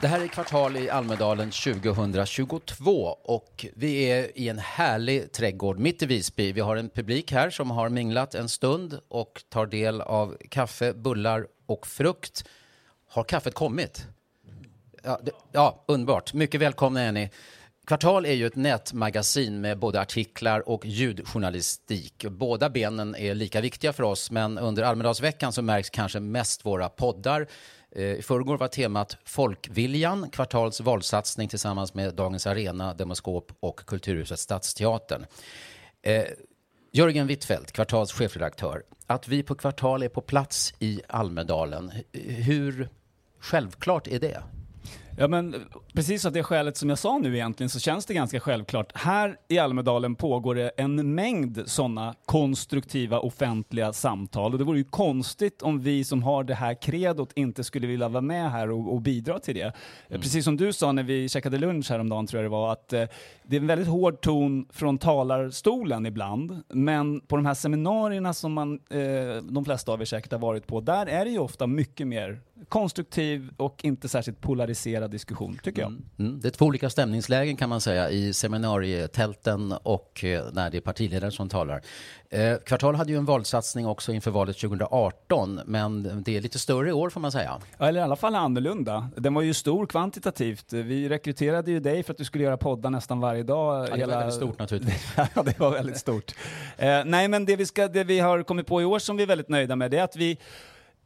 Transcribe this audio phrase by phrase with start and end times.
[0.00, 6.02] Det här är Kvartal i Almedalen 2022 och vi är i en härlig trädgård mitt
[6.02, 6.52] i Visby.
[6.52, 10.92] Vi har en publik här som har minglat en stund och tar del av kaffe,
[10.92, 12.44] bullar och frukt.
[13.08, 14.06] Har kaffet kommit?
[15.02, 16.34] Ja, det, ja underbart.
[16.34, 17.30] Mycket välkomna är ni.
[17.86, 22.24] Kvartal är ju ett nätmagasin med både artiklar och ljudjournalistik.
[22.30, 26.88] Båda benen är lika viktiga för oss, men under Almedalsveckan så märks kanske mest våra
[26.88, 27.46] poddar.
[27.92, 34.38] Eh, I förrgår var temat Folkviljan, Kvartals valsatsning tillsammans med Dagens Arena, Demoskop och Kulturhuset
[34.38, 35.26] Stadsteatern.
[36.02, 36.24] Eh,
[36.92, 38.82] Jörgen Wittfeldt, Kvartals chefredaktör.
[39.06, 42.88] Att vi på Kvartal är på plats i Almedalen, hur
[43.40, 44.42] självklart är det?
[45.20, 45.56] Ja men
[45.92, 48.92] precis av det skälet som jag sa nu egentligen så känns det ganska självklart.
[48.94, 54.84] Här i Almedalen pågår det en mängd sådana konstruktiva offentliga samtal och det vore ju
[54.84, 58.92] konstigt om vi som har det här kredot inte skulle vilja vara med här och,
[58.92, 59.72] och bidra till det.
[60.08, 60.20] Mm.
[60.20, 63.04] Precis som du sa när vi käkade lunch häromdagen tror jag det var att eh,
[63.42, 68.52] det är en väldigt hård ton från talarstolen ibland men på de här seminarierna som
[68.52, 71.66] man, eh, de flesta av er säkert har varit på, där är det ju ofta
[71.66, 75.90] mycket mer konstruktiv och inte särskilt polariserad diskussion, tycker jag.
[75.90, 76.04] Mm.
[76.18, 76.40] Mm.
[76.40, 80.80] Det är två olika stämningslägen kan man säga i seminarietälten och eh, när det är
[80.80, 81.82] partiledare som talar.
[82.30, 86.88] Eh, Kvartal hade ju en valsatsning också inför valet 2018, men det är lite större
[86.88, 87.60] i år får man säga.
[87.78, 89.08] Ja, eller i alla fall annorlunda.
[89.16, 90.72] Den var ju stor kvantitativt.
[90.72, 93.88] Vi rekryterade ju dig för att du skulle göra poddar nästan varje dag.
[93.90, 95.12] Ja, det var väldigt stort naturligtvis.
[95.34, 96.34] ja, det var väldigt stort.
[96.76, 99.22] Eh, nej, men det vi, ska, det vi har kommit på i år som vi
[99.22, 100.38] är väldigt nöjda med, det är att vi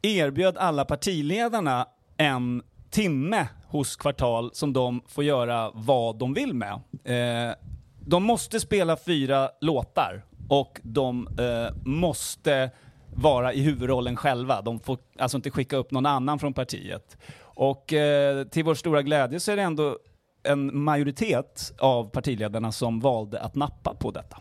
[0.01, 1.87] erbjöd alla partiledarna
[2.17, 2.63] en
[2.95, 6.73] timme hos Kvartal som de får göra vad de vill med.
[7.03, 7.55] Eh,
[7.99, 12.71] de måste spela fyra låtar och de eh, måste
[13.15, 14.61] vara i huvudrollen själva.
[14.61, 17.17] De får alltså inte skicka upp någon annan från partiet.
[17.39, 19.97] Och eh, till vår stora glädje så är det ändå
[20.43, 24.37] en majoritet av partiledarna som valde att nappa på detta.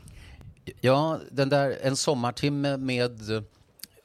[0.81, 3.21] Ja, den där En sommartimme med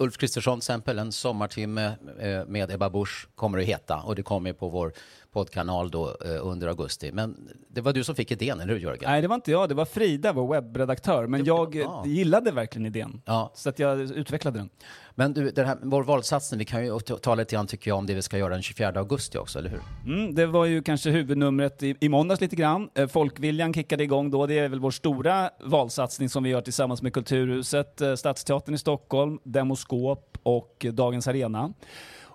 [0.01, 3.97] Ulf Kristersson till exempel, en sommartimme eh, med Ebba Busch kommer att heta.
[3.97, 4.93] Och det kommer på vår
[5.31, 7.11] poddkanal då eh, under augusti.
[7.11, 9.11] Men det var du som fick idén, eller hur Jörgen?
[9.11, 11.27] Nej, det var inte jag, det var Frida, vår webbredaktör.
[11.27, 12.03] Men jag ja.
[12.05, 13.51] gillade verkligen idén, ja.
[13.55, 14.69] så att jag utvecklade den.
[15.15, 18.05] Men du, den här, vår valsatsning, vi kan ju tala lite grann tycker jag om
[18.05, 19.81] det vi ska göra den 24 augusti också, eller hur?
[20.05, 22.89] Mm, det var ju kanske huvudnumret i, i måndags lite grann.
[22.95, 27.01] Eh, Folkviljan kickade igång då, det är väl vår stora valsatsning som vi gör tillsammans
[27.01, 31.73] med Kulturhuset, eh, Stadsteatern i Stockholm, Demoskop och Dagens Arena.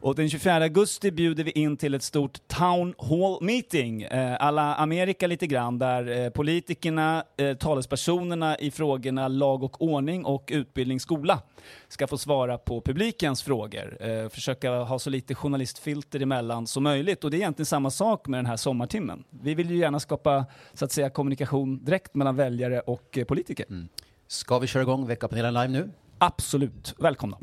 [0.04, 4.75] Och den 24 augusti bjuder vi in till ett stort Town Hall Meeting, eh, alla
[4.75, 11.00] Amerika lite grann, där eh, politikerna, eh, talespersonerna i frågorna lag och ordning och utbildning,
[11.00, 11.43] skola
[11.88, 13.97] ska få svara på publikens frågor.
[14.00, 17.25] Eh, försöka ha så lite journalistfilter emellan som möjligt.
[17.25, 19.25] Och det är egentligen samma sak med den här sommartimmen.
[19.31, 23.66] Vi vill ju gärna skapa så att säga kommunikation direkt mellan väljare och eh, politiker.
[23.69, 23.88] Mm.
[24.26, 25.91] Ska vi köra igång veckapanelen live nu?
[26.19, 26.94] Absolut.
[26.98, 27.38] Välkomna.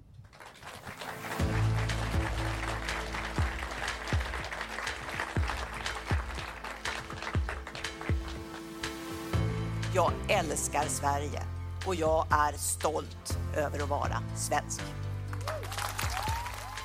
[9.95, 11.43] Jag älskar Sverige
[11.85, 14.81] och jag är stolt över att vara svensk.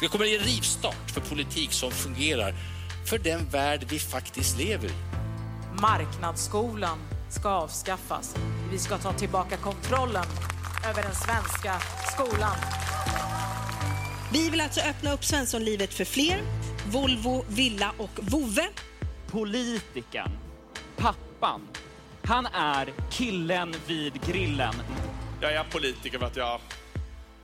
[0.00, 2.54] Det kommer att ge rivstart för politik som fungerar
[3.06, 4.94] för den värld vi faktiskt lever i.
[5.80, 6.98] Marknadsskolan
[7.28, 8.36] ska avskaffas.
[8.70, 10.24] Vi ska ta tillbaka kontrollen
[10.90, 11.74] över den svenska
[12.12, 12.56] skolan.
[14.32, 16.42] Vi vill alltså öppna upp Svenssonlivet för fler.
[16.86, 18.68] Volvo, villa och vovve.
[19.26, 20.30] Politikern,
[20.96, 21.60] pappan,
[22.26, 24.74] han är killen vid grillen.
[25.40, 26.60] Jag är politiker för att jag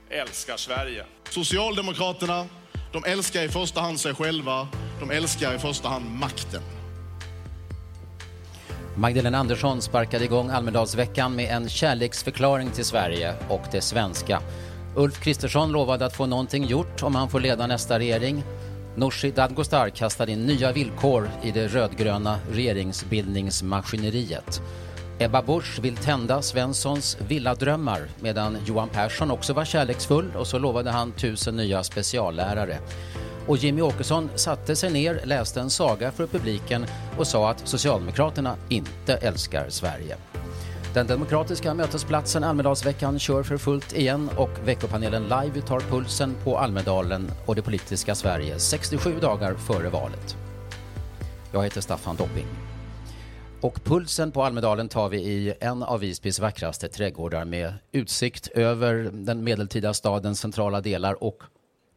[0.09, 1.05] älskar Sverige.
[1.29, 2.45] Socialdemokraterna,
[2.91, 4.67] de älskar i första hand sig själva
[4.99, 6.61] De älskar i första hand makten.
[8.95, 14.41] Magdalena Andersson sparkade igång Almedalsveckan med en kärleksförklaring till Sverige och det svenska.
[14.95, 18.43] Ulf Kristersson lovade att få någonting gjort om han får leda nästa regering.
[18.95, 24.61] Nooshi Dadgostar kastade in nya villkor i det rödgröna regeringsbildningsmaskineriet.
[25.19, 30.91] Ebba Busch vill tända Svenssons villadrömmar medan Johan Persson också var kärleksfull och så lovade
[30.91, 32.77] han tusen nya speciallärare.
[33.47, 36.85] Och Jimmy Åkesson satte sig ner, läste en saga för publiken
[37.17, 40.17] och sa att Socialdemokraterna inte älskar Sverige.
[40.93, 47.31] Den demokratiska mötesplatsen Almedalsveckan kör för fullt igen och veckopanelen live tar pulsen på Almedalen
[47.45, 50.37] och det politiska Sverige 67 dagar före valet.
[51.51, 52.45] Jag heter Staffan Dopping.
[53.61, 59.09] Och pulsen på Almedalen tar vi i en av Visbys vackraste trädgårdar med utsikt över
[59.13, 61.43] den medeltida stadens centrala delar och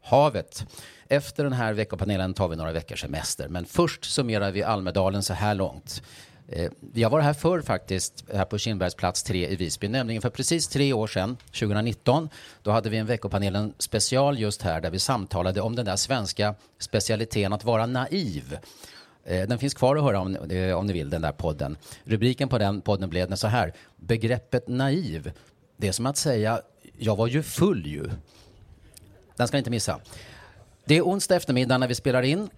[0.03, 0.67] havet.
[1.09, 5.35] Efter den här veckopanelen tar vi några veckors semester, men först summerar vi Almedalen så
[5.35, 6.03] här långt.
[6.49, 10.23] Eh, jag vi har varit här förr faktiskt, här på Kindbergsplats 3 i Visby, nämligen
[10.23, 12.29] för precis tre år sedan, 2019.
[12.63, 16.55] Då hade vi en veckopanelen special just här där vi samtalade om den där svenska
[16.79, 18.59] specialiteten att vara naiv.
[19.25, 21.77] Eh, den finns kvar att höra om, eh, om ni vill, den där podden.
[22.05, 25.33] Rubriken på den podden blev så här, begreppet naiv,
[25.77, 26.61] det är som att säga,
[26.99, 28.11] jag var ju full ju.
[29.37, 30.01] Den ska ni inte missa.
[30.85, 32.49] Det är onsdag eftermiddag när vi spelar in.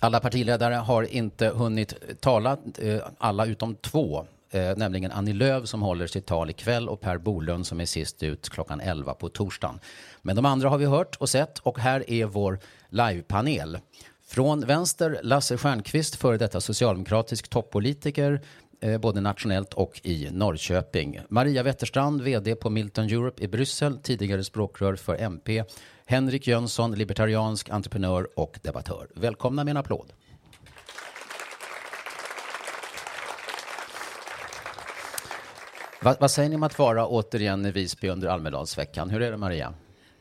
[0.00, 5.82] Alla partiledare har inte hunnit tala, eh, alla utom två, eh, nämligen Annie Lööf som
[5.82, 9.80] håller sitt tal ikväll och Per Bolund som är sist ut klockan 11 på torsdagen.
[10.22, 12.58] Men de andra har vi hört och sett och här är vår
[12.88, 13.78] livepanel.
[14.26, 18.40] Från vänster Lasse Stjernkvist, före detta socialdemokratisk toppolitiker,
[18.80, 21.20] eh, både nationellt och i Norrköping.
[21.28, 25.64] Maria Wetterstrand, VD på Milton Europe i Bryssel, tidigare språkrör för MP.
[26.10, 29.08] Henrik Jönsson, libertariansk entreprenör och debattör.
[29.14, 30.12] Välkomna med en applåd.
[36.02, 39.10] Vad, vad säger ni om att vara återigen i Visby under Almedalsveckan?
[39.10, 39.74] Hur är det Maria?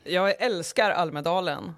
[0.04, 1.74] Jag älskar Almedalen.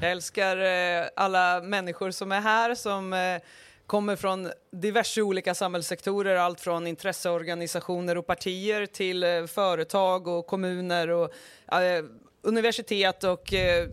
[0.00, 3.38] Jag älskar eh, alla människor som är här som eh,
[3.86, 11.08] kommer från diverse olika samhällssektorer, allt från intresseorganisationer och partier till eh, företag och kommuner
[11.08, 11.32] och
[11.72, 12.04] eh,
[12.42, 13.88] universitet och eh,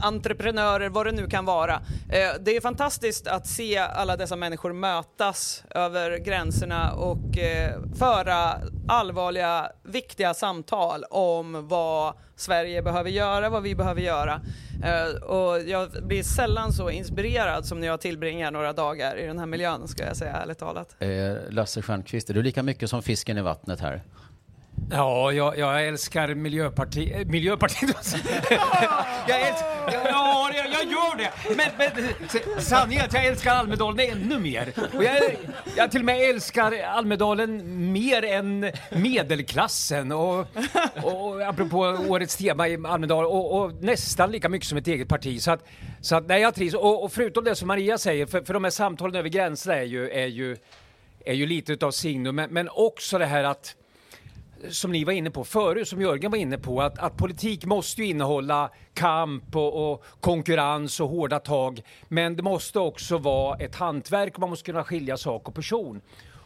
[0.00, 1.74] entreprenörer, vad det nu kan vara.
[2.08, 8.54] Eh, det är fantastiskt att se alla dessa människor mötas över gränserna och eh, föra
[8.88, 14.40] allvarliga, viktiga samtal om vad Sverige behöver göra, vad vi behöver göra.
[14.84, 19.38] Eh, och jag blir sällan så inspirerad som när jag tillbringar några dagar i den
[19.38, 20.96] här miljön, ska jag säga ärligt talat.
[20.98, 21.08] Eh,
[21.50, 24.02] Lasse Stjernkvist, är du lika mycket som fisken i vattnet här?
[24.90, 27.28] Ja, jag, jag älskar eh, Miljöpartiet.
[27.28, 28.16] Miljöpartiet?
[29.28, 29.66] jag älskar,
[30.10, 31.32] ja, jag, jag gör det!
[31.56, 34.72] Men, men sanningen är att jag älskar Almedalen ännu mer.
[34.94, 35.36] Och jag,
[35.76, 40.12] jag till och med älskar Almedalen mer än medelklassen.
[40.12, 40.46] Och,
[41.02, 41.78] och apropå
[42.08, 45.42] årets tema i Almedalen, och, och, nästan lika mycket som ett eget parti.
[45.42, 45.64] Så att,
[46.00, 46.74] så att nej, jag trivs.
[46.74, 49.84] Och, och förutom det som Maria säger, för, för de här samtalen över gränserna är
[49.84, 50.56] ju, är ju,
[51.24, 53.74] är ju lite utav signum, men, men också det här att
[54.70, 58.02] som ni var inne på förut, som Jörgen var inne på, att, att politik måste
[58.02, 61.82] ju innehålla kamp och, och, konkurrens och hårda tag.
[62.08, 66.00] Men det måste också vara ett hantverk och man måste kunna skilja sak och person.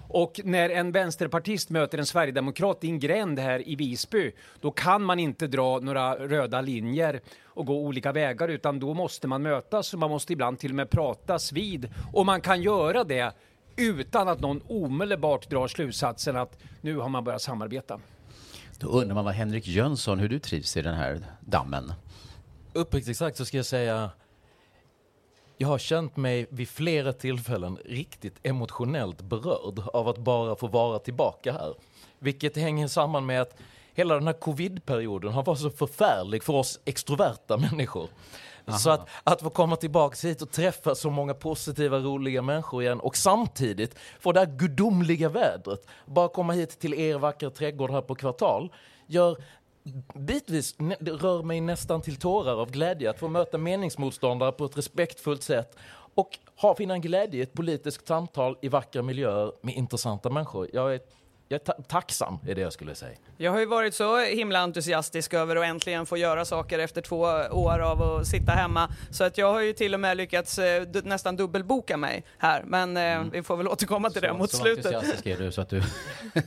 [0.08, 5.02] Och när en vänsterpartist möter en sverigedemokrat i en gränd här i Visby, då kan
[5.02, 9.92] man inte dra några röda linjer och gå olika vägar, utan då måste man mötas
[9.92, 11.90] och man måste ibland till och med pratas vid.
[12.12, 13.32] Och man kan göra det
[13.76, 18.00] utan att någon omedelbart drar slutsatsen att nu har man börjat samarbeta.
[18.78, 21.92] Då undrar man vad Henrik Jönsson, hur du trivs i den här dammen?
[22.72, 24.10] Uppriktigt sagt så ska jag säga
[25.62, 30.98] jag har känt mig vid flera tillfällen riktigt emotionellt berörd av att bara få vara
[30.98, 31.74] tillbaka här.
[32.18, 33.56] Vilket hänger samman med att
[33.94, 38.08] hela den här covid-perioden har varit så förfärlig för oss extroverta människor.
[38.66, 38.78] Aha.
[38.78, 43.00] Så att, att få komma tillbaka hit och träffa så många positiva, roliga människor igen
[43.00, 48.00] och samtidigt få det här gudomliga vädret, bara komma hit till er vackra trädgård här
[48.00, 48.73] på Kvartal,
[49.07, 49.37] gör
[50.14, 55.42] bitvis rör mig nästan till tårar av glädje att få möta meningsmotståndare på ett respektfullt
[55.42, 55.76] sätt
[56.14, 60.69] och ha, finna en glädje i ett politiskt samtal i vackra miljöer med intressanta människor.
[60.73, 61.00] Jag är
[61.52, 63.16] jag är ta tacksam, är det jag skulle säga.
[63.37, 67.21] Jag har ju varit så himla entusiastisk över att äntligen få göra saker efter två
[67.50, 68.90] år av att sitta hemma.
[69.11, 72.62] Så att jag har ju till och med lyckats eh, nästan dubbelboka mig här.
[72.66, 73.30] Men eh, Mm.
[73.30, 74.87] vi får väl återkomma till det mot så slutet.
[74.87, 75.82] entusiastisk är du så att du...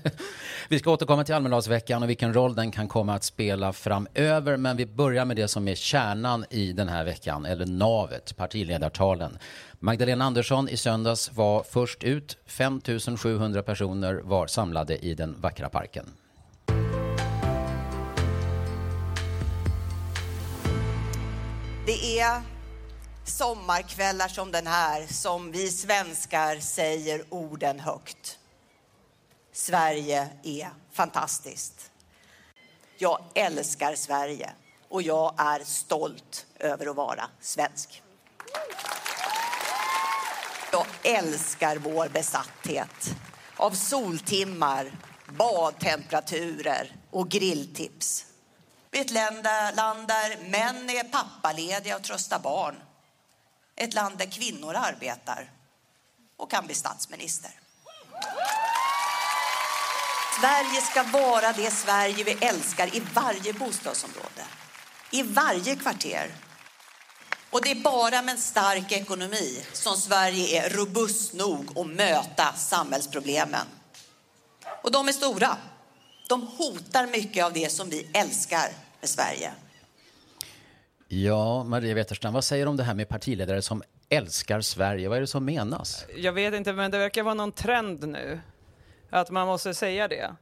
[0.69, 4.57] vi ska återkomma till Almedalsveckan och vilken roll den kan komma att spela framöver.
[4.57, 9.37] Men vi börjar med det som är kärnan i den här veckan, eller navet, partiledartalen.
[9.85, 12.37] Magdalena Andersson i söndags var först ut.
[12.45, 12.81] 5
[13.17, 16.13] 700 personer var samlade i den vackra parken.
[21.85, 22.41] Det är
[23.25, 28.39] sommarkvällar som den här som vi svenskar säger orden högt.
[29.51, 31.91] Sverige är fantastiskt.
[32.97, 34.51] Jag älskar Sverige
[34.89, 38.01] och jag är stolt över att vara svensk.
[40.75, 43.15] Jag älskar vår besatthet
[43.55, 44.91] av soltimmar,
[45.27, 48.25] badtemperaturer och grilltips.
[48.91, 52.75] Vi är ett land där, land där män är pappalediga och tröstar barn.
[53.75, 55.51] Ett land där kvinnor arbetar
[56.37, 57.51] och kan bli statsminister.
[60.39, 64.45] Sverige ska vara det Sverige vi älskar i varje bostadsområde,
[65.11, 66.31] i varje kvarter.
[67.49, 72.53] Och det är bara med en stark ekonomi som Sverige är robust nog att möta
[72.53, 73.67] samhällsproblemen.
[74.83, 75.57] Och de är stora.
[76.29, 78.69] De hotar mycket av det som vi älskar
[79.01, 79.51] med Sverige.
[81.07, 85.09] Ja, Maria Wetterstrand, vad säger du om det här med partiledare som älskar Sverige?
[85.09, 86.05] Vad är det som menas?
[86.15, 88.39] Jag vet inte, men det verkar vara någon trend nu.
[89.09, 90.35] Att man måste säga det.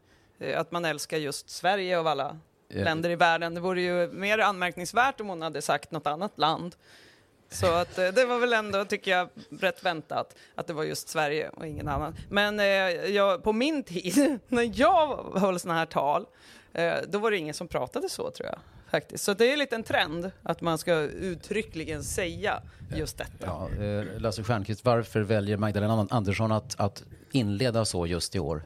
[0.56, 2.40] Att man älskar just Sverige av alla.
[2.70, 3.54] Länder i världen.
[3.54, 6.76] Det vore ju mer anmärkningsvärt om hon hade sagt något annat land.
[7.50, 9.30] Så att eh, det var väl ändå, tycker jag,
[9.60, 12.16] rätt väntat att det var just Sverige och ingen annan.
[12.30, 16.26] Men eh, jag, på min tid, när jag höll såna här tal,
[16.74, 18.60] eh, då var det ingen som pratade så tror jag.
[18.92, 19.24] Faktiskt.
[19.24, 22.62] Så det är lite en trend att man ska uttryckligen säga
[22.96, 23.46] just detta.
[23.46, 28.64] Ja, eh, Lasse Stjernkvist, varför väljer Magdalena Andersson att, att inleda så just i år?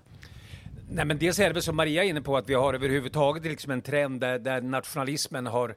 [0.89, 3.43] Nej, men dels är det väl som Maria är inne på att vi har överhuvudtaget
[3.43, 5.75] liksom en trend där, där nationalismen har,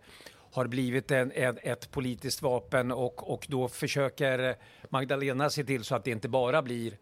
[0.52, 4.56] har blivit en, en, ett politiskt vapen och, och då försöker
[4.88, 6.96] Magdalena se till så att det inte bara blir,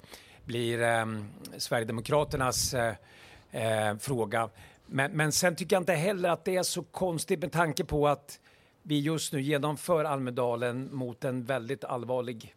[0.45, 1.07] blir eh,
[1.57, 2.95] Sverigedemokraternas eh,
[3.51, 4.49] eh, fråga.
[4.87, 8.09] Men, men sen tycker jag inte heller att det är så konstigt med tanke på
[8.09, 8.41] att
[8.83, 12.55] vi just nu genomför Almedalen mot en väldigt allvarlig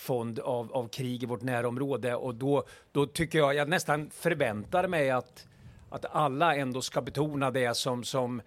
[0.00, 4.88] fond av, av krig i vårt närområde och då, då tycker jag, jag nästan förväntar
[4.88, 5.46] mig att,
[5.90, 8.42] att alla ändå ska betona det som, som,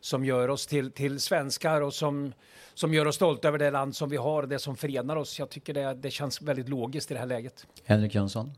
[0.00, 2.32] som gör oss till, till svenskar och som,
[2.74, 5.38] som gör oss stolta över det land som vi har, det som förenar oss.
[5.38, 7.66] Jag tycker det, det känns väldigt logiskt i det här läget.
[7.84, 8.52] Henrik Jönsson?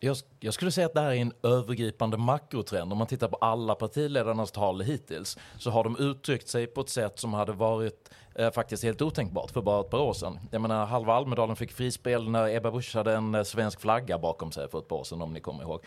[0.00, 2.92] Jag, jag skulle säga att det här är en övergripande makrotrend.
[2.92, 6.88] Om man tittar på alla partiledarnas tal hittills så har de uttryckt sig på ett
[6.88, 10.38] sätt som hade varit eh, faktiskt helt otänkbart för bara ett par år sedan.
[10.50, 14.52] Jag menar, halva Almedalen fick frispel när Ebba Busch hade en eh, svensk flagga bakom
[14.52, 15.84] sig för ett par år sedan om ni kommer ihåg.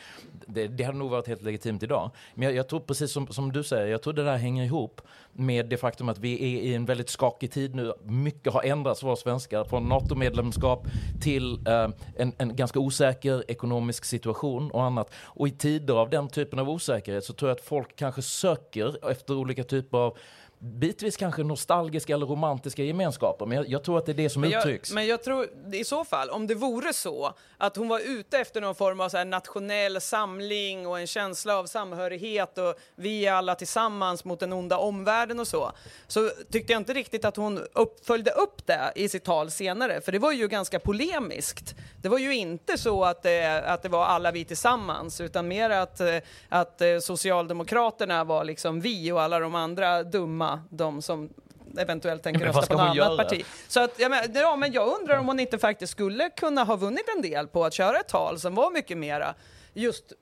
[0.47, 2.11] Det, det hade nog varit helt legitimt idag.
[2.35, 5.01] Men jag, jag tror precis som, som du säger, jag tror det där hänger ihop
[5.33, 7.93] med det faktum att vi är i en väldigt skakig tid nu.
[8.03, 10.87] Mycket har ändrats för oss svenskar, från NATO-medlemskap
[11.21, 15.11] till eh, en, en ganska osäker ekonomisk situation och annat.
[15.15, 19.09] Och i tider av den typen av osäkerhet så tror jag att folk kanske söker
[19.11, 20.17] efter olika typer av
[20.63, 23.45] bitvis kanske nostalgiska eller romantiska gemenskaper.
[23.45, 24.91] Men jag, jag tror att det är det som Men jag, uttrycks.
[24.91, 28.61] men jag tror i så fall, om det vore så att hon var ute efter
[28.61, 33.55] någon form av så nationell samling och en känsla av samhörighet och vi är alla
[33.55, 35.71] tillsammans mot den onda omvärlden och så,
[36.07, 40.01] så tyckte jag inte riktigt att hon upp, följde upp det i sitt tal senare,
[40.01, 41.75] för det var ju ganska polemiskt.
[42.01, 45.69] Det var ju inte så att det, att det var alla vi tillsammans, utan mer
[45.69, 46.17] att, eh,
[46.49, 51.29] att eh, Socialdemokraterna var liksom vi och alla de andra dumma, de som
[51.77, 53.17] eventuellt tänker rösta på något annat göra?
[53.17, 53.45] parti.
[53.67, 56.75] Så att, ja, men, ja, men jag undrar om hon inte faktiskt skulle kunna ha
[56.75, 59.35] vunnit en del på att köra ett tal som var mycket mera
[59.73, 60.13] just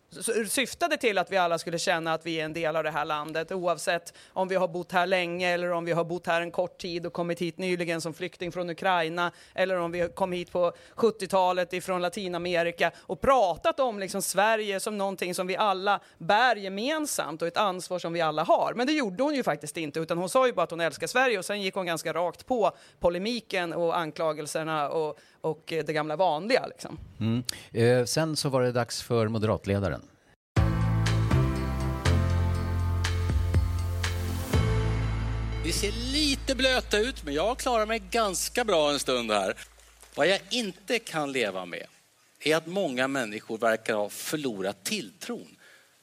[0.49, 3.05] syftade till att vi alla skulle känna att vi är en del av det här
[3.05, 6.51] landet oavsett om vi har bott här länge eller om vi har bott här en
[6.51, 10.51] kort tid och kommit hit nyligen som flykting från Ukraina eller om vi kom hit
[10.51, 16.55] på 70-talet ifrån Latinamerika och pratat om liksom Sverige som någonting som vi alla bär
[16.55, 18.73] gemensamt och ett ansvar som vi alla har.
[18.75, 21.07] Men det gjorde hon ju faktiskt inte utan hon sa ju bara att hon älskar
[21.07, 26.15] Sverige och sen gick hon ganska rakt på polemiken och anklagelserna och, och det gamla
[26.15, 26.65] vanliga.
[26.67, 26.99] Liksom.
[27.19, 27.43] Mm.
[27.71, 30.00] Eh, sen så var det dags för moderatledaren.
[35.63, 39.57] Vi ser lite blöta ut, men jag klarar mig ganska bra en stund här.
[40.15, 41.85] Vad jag inte kan leva med
[42.39, 45.55] är att många människor verkar ha förlorat tilltron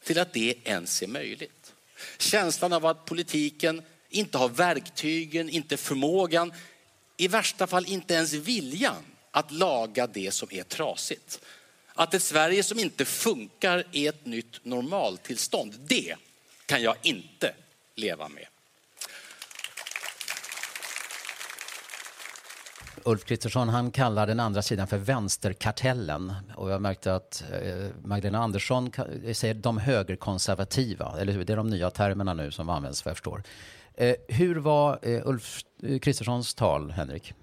[0.04, 1.74] till att det ens är möjligt.
[2.18, 6.52] Känslan av att politiken inte har verktygen, inte förmågan,
[7.16, 11.40] i värsta fall inte ens viljan att laga det som är trasigt.
[11.94, 15.74] Att ett Sverige som inte funkar är ett nytt normaltillstånd.
[15.86, 16.16] Det
[16.66, 17.54] kan jag inte
[17.94, 18.46] leva med.
[23.04, 26.32] Ulf Kristersson han kallar den andra sidan för vänsterkartellen.
[26.56, 28.92] Och jag märkte att eh, Magdalena Andersson
[29.32, 31.14] säger de högerkonservativa.
[31.20, 31.44] Eller hur?
[31.44, 33.42] Det är de nya termerna nu som används vad jag förstår.
[33.94, 35.60] Eh, hur var eh, Ulf
[36.02, 37.34] Kristerssons tal, Henrik?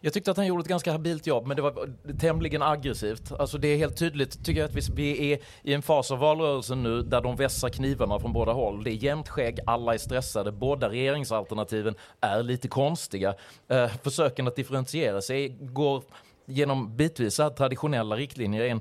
[0.00, 3.32] Jag tyckte att han gjorde ett ganska habilt jobb, men det var tämligen aggressivt.
[3.32, 6.18] Alltså det är helt tydligt, tycker jag, att vi, vi är i en fas av
[6.18, 8.84] valrörelsen nu där de vässar knivarna från båda håll.
[8.84, 13.34] Det är jämnt skägg, alla är stressade, båda regeringsalternativen är lite konstiga.
[13.68, 16.02] Eh, försöken att differentiera sig går
[16.46, 18.64] genom bitvis traditionella riktlinjer.
[18.64, 18.80] En,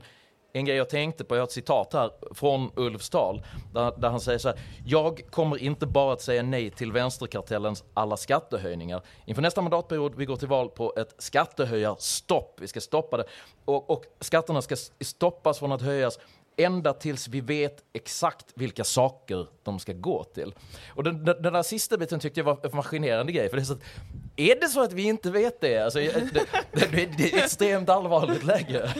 [0.53, 4.09] en grej jag tänkte på, jag har ett citat här från Ulfs tal, där, där
[4.09, 4.59] han säger så här.
[4.85, 9.01] Jag kommer inte bara att säga nej till vänsterkartellens alla skattehöjningar.
[9.25, 12.57] Inför nästa mandatperiod, vi går till val på ett skattehöjarstopp.
[12.61, 13.23] Vi ska stoppa det.
[13.65, 16.19] Och, och skatterna ska stoppas från att höjas
[16.57, 20.55] ända tills vi vet exakt vilka saker de ska gå till.
[20.89, 23.49] Och den, den, den där sista biten tyckte jag var en fascinerande grej.
[23.49, 23.83] För det är, så att,
[24.35, 25.77] är det så att vi inte vet det?
[25.77, 26.31] Alltså, det,
[26.71, 28.93] det, det är ett extremt allvarligt läge.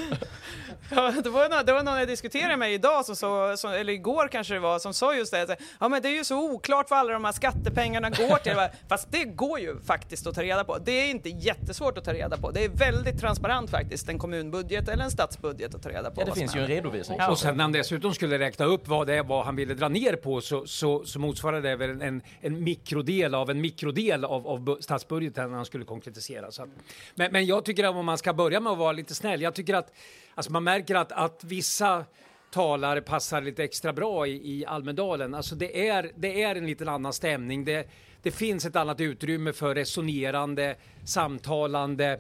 [0.90, 3.94] Ja, det, var någon, det var någon jag diskuterade med idag, som så, som, eller
[3.94, 5.42] igår kanske det var, som sa just det.
[5.42, 8.54] att, Ja, men det är ju så oklart vad alla de här skattepengarna går till.
[8.90, 10.78] Fast det går ju faktiskt att ta reda på.
[10.78, 12.52] Det är inte jättesvårt att ta reda på.
[12.52, 16.22] Det är väldigt transparent faktiskt, en kommunbudget eller en statsbudget att ta reda på.
[16.22, 17.18] Ja, det finns ju en redovisning.
[17.22, 17.32] Ja.
[17.32, 20.16] Och sen när han dessutom skulle räkna upp vad det var han ville dra ner
[20.16, 24.60] på så, så, så motsvarar det väl en, en mikrodel av en mikrodel av, av
[24.60, 26.52] bu- statsbudgeten när han skulle konkretisera.
[26.52, 26.70] Så att,
[27.16, 29.54] men, men jag tycker att om man ska börja med att vara lite snäll, jag
[29.56, 29.92] tycker att
[30.38, 32.06] alltså man märker att, att vissa
[32.52, 35.36] talare passar lite extra bra i, i Almedalen.
[35.36, 37.66] Alltså det är, det är en liten annan stämning.
[37.66, 37.90] Det,
[38.22, 40.76] det finns ett annat utrymme för resonerande,
[41.06, 42.20] samtalande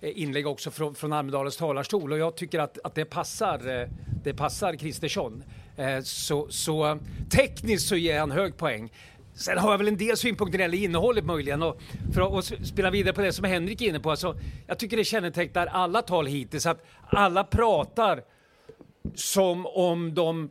[0.00, 3.88] eh, inlägg också från, från Almedalens talarstol och jag tycker att, att det passar, eh,
[4.24, 5.44] det passar Kristersson.
[5.76, 6.98] Eh, så, så
[7.30, 8.92] tekniskt så ger han hög poäng.
[9.38, 11.80] Sen har jag väl en del synpunkter när det gäller innehållet möjligen och
[12.14, 14.10] för att och spela vidare på det som Henrik är inne på.
[14.10, 18.22] Alltså, jag tycker det kännetecknar alla tal hittills att alla pratar
[19.14, 20.50] som om de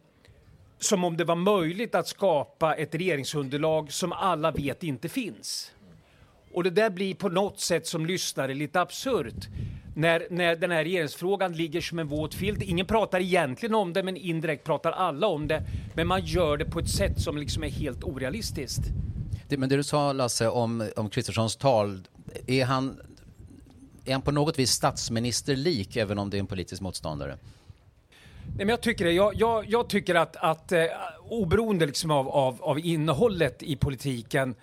[0.80, 5.72] som om det var möjligt att skapa ett regeringsunderlag som alla vet inte finns.
[6.54, 9.48] Och det där blir på något sätt som lyssnare lite absurt.
[9.98, 12.62] När, när den här regeringsfrågan ligger som en våt filt.
[12.62, 15.64] Ingen pratar egentligen om det, men indirekt pratar alla om det.
[15.96, 18.82] Men man gör det på ett sätt som liksom är helt orealistiskt.
[19.48, 22.08] Det, men det du sa Lasse om, om Kristerssons tal,
[22.48, 23.00] är han,
[24.06, 27.38] är han på något vis statsministerlik även om det är en politisk motståndare?
[28.48, 29.12] Nej, men jag tycker det.
[29.12, 30.86] Jag, jag, jag tycker att, att eh,
[31.30, 34.56] oberoende liksom av, av, av innehållet i politiken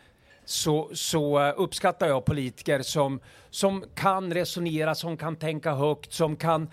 [0.45, 6.37] så, så eh, uppskattar jag politiker som, som kan resonera, som kan tänka högt, som
[6.37, 6.71] kan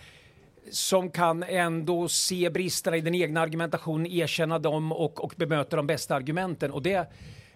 [0.72, 5.88] som kan ändå se bristerna i den egna argumentationen, erkänna dem och, och bemöta de
[5.88, 6.72] bästa argumenten.
[6.72, 7.08] Och det,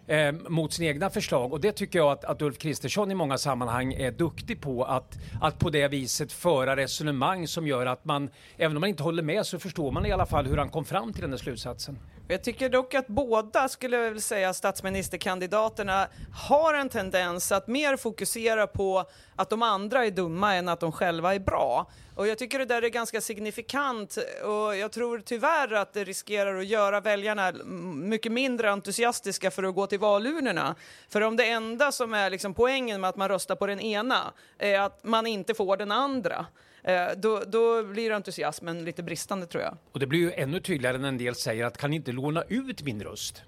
[0.08, 1.54] eh, mot sina egna förslag.
[1.54, 4.84] Och det tycker jag att, att Ulf Kristersson i många sammanhang är duktig på.
[4.84, 9.04] Att, att på det viset föra resonemang som gör att man, även om man inte
[9.04, 11.38] håller med, så förstår man i alla fall hur han kom fram till den där
[11.38, 12.00] slutsatsen.
[12.28, 16.08] Jag tycker dock att båda, skulle jag vilja säga, statsministerkandidaterna
[16.48, 20.92] har en tendens att mer fokusera på att de andra är dumma än att de
[20.92, 21.92] själva är bra.
[22.16, 26.60] Och jag tycker det där är ganska signifikant och jag tror tyvärr att det riskerar
[26.60, 27.54] att göra väljarna
[27.96, 30.76] mycket mindre entusiastiska för att gå till valurnorna.
[31.10, 34.34] För om det enda som är liksom poängen med att man röstar på den ena
[34.58, 36.46] är att man inte får den andra,
[36.88, 39.78] Eh, då, då blir entusiasmen lite bristande tror jag.
[39.92, 42.44] Och det blir ju ännu tydligare när en del säger att kan ni inte låna
[42.50, 43.44] ut min röst?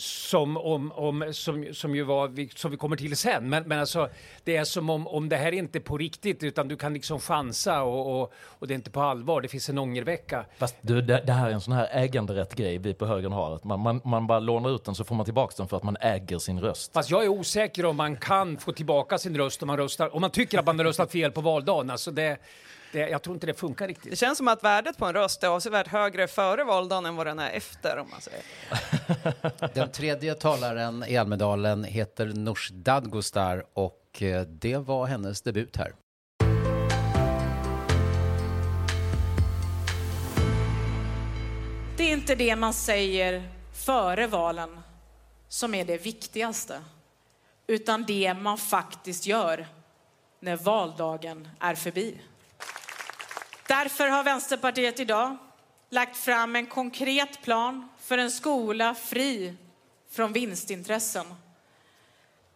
[0.00, 3.48] Som, om, om, som, som ju var, vi- som vi kommer till sen.
[3.48, 4.08] Men, men alltså,
[4.44, 7.20] det är som om, om det här inte är på riktigt utan du kan liksom
[7.20, 9.40] chansa och, och, och det är inte på allvar.
[9.40, 10.44] Det finns en ångervecka.
[10.58, 13.54] Fast du, det, det här är en sån här äganderätt-grej vi på högern har.
[13.54, 15.82] Att man, man, man bara lånar ut den så får man tillbaka den för att
[15.82, 16.92] man äger sin röst.
[16.92, 20.20] Fast jag är osäker om man kan få tillbaka sin röst om man, röstar, om
[20.20, 21.90] man tycker att man har röstat fel på valdagen.
[21.90, 22.38] Alltså det,
[22.92, 24.10] det, jag tror inte det funkar riktigt.
[24.10, 27.26] Det känns som att värdet på en röst är avsevärt högre före valdagen än vad
[27.26, 27.98] den är efter.
[27.98, 28.42] Om man säger.
[29.74, 35.92] Den tredje talaren i Almedalen heter Nooshi Dadgostar och eh, det var hennes debut här.
[41.96, 44.80] Det är inte det man säger före valen
[45.48, 46.80] som är det viktigaste,
[47.66, 49.66] utan det man faktiskt gör
[50.40, 52.20] när valdagen är förbi.
[53.68, 55.36] Därför har Vänsterpartiet idag
[55.90, 59.56] lagt fram en konkret plan för en skola fri
[60.10, 61.26] från vinstintressen.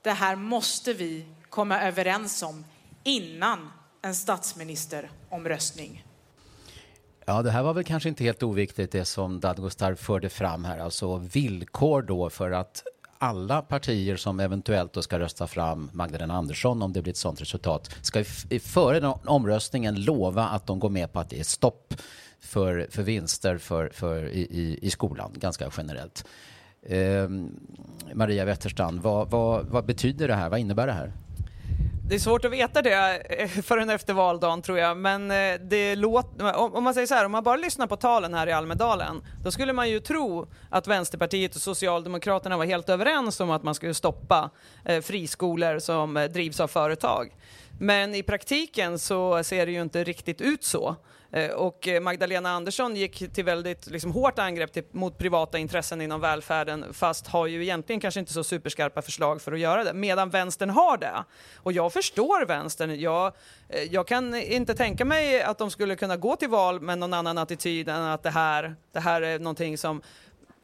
[0.03, 2.65] Det här måste vi komma överens om
[3.05, 3.73] innan
[4.03, 6.05] en statsministeromröstning.
[7.25, 10.79] Ja, det här var väl kanske inte helt oviktigt det som Dadgostar förde fram här,
[10.79, 12.83] alltså villkor då för att
[13.23, 17.41] alla partier som eventuellt då ska rösta fram Magdalena Andersson om det blir ett sådant
[17.41, 18.25] resultat ska
[18.63, 21.95] före omröstningen lova att de går med på att det är stopp
[22.41, 26.25] för, för vinster för, för i, i, i skolan, ganska generellt.
[26.83, 27.29] Eh,
[28.15, 30.49] Maria Wetterstrand, vad, vad, vad betyder det här?
[30.49, 31.13] Vad innebär det här?
[32.09, 35.97] Det är svårt att veta det eh, förrän efter valdagen tror jag, men eh, det
[35.97, 39.23] låter, om man säger så här, om man bara lyssnar på talen här i Almedalen,
[39.45, 43.75] då skulle man ju tro att Vänsterpartiet och Socialdemokraterna var helt överens om att man
[43.75, 44.51] skulle stoppa
[44.85, 47.35] eh, friskolor som drivs av företag.
[47.81, 50.97] Men i praktiken så ser det ju inte riktigt ut så.
[51.33, 56.01] Eh, och eh, Magdalena Andersson gick till väldigt liksom, hårt angrepp till, mot privata intressen
[56.01, 59.93] inom välfärden fast har ju egentligen kanske inte så superskarpa förslag för att göra det,
[59.95, 61.25] medan vänstern har det.
[61.57, 63.01] Och jag förstår vänstern.
[63.01, 63.33] Jag,
[63.69, 67.15] eh, jag kan inte tänka mig att de skulle kunna gå till val med någon
[67.15, 70.03] annan attityd än att det här, det här är någonting som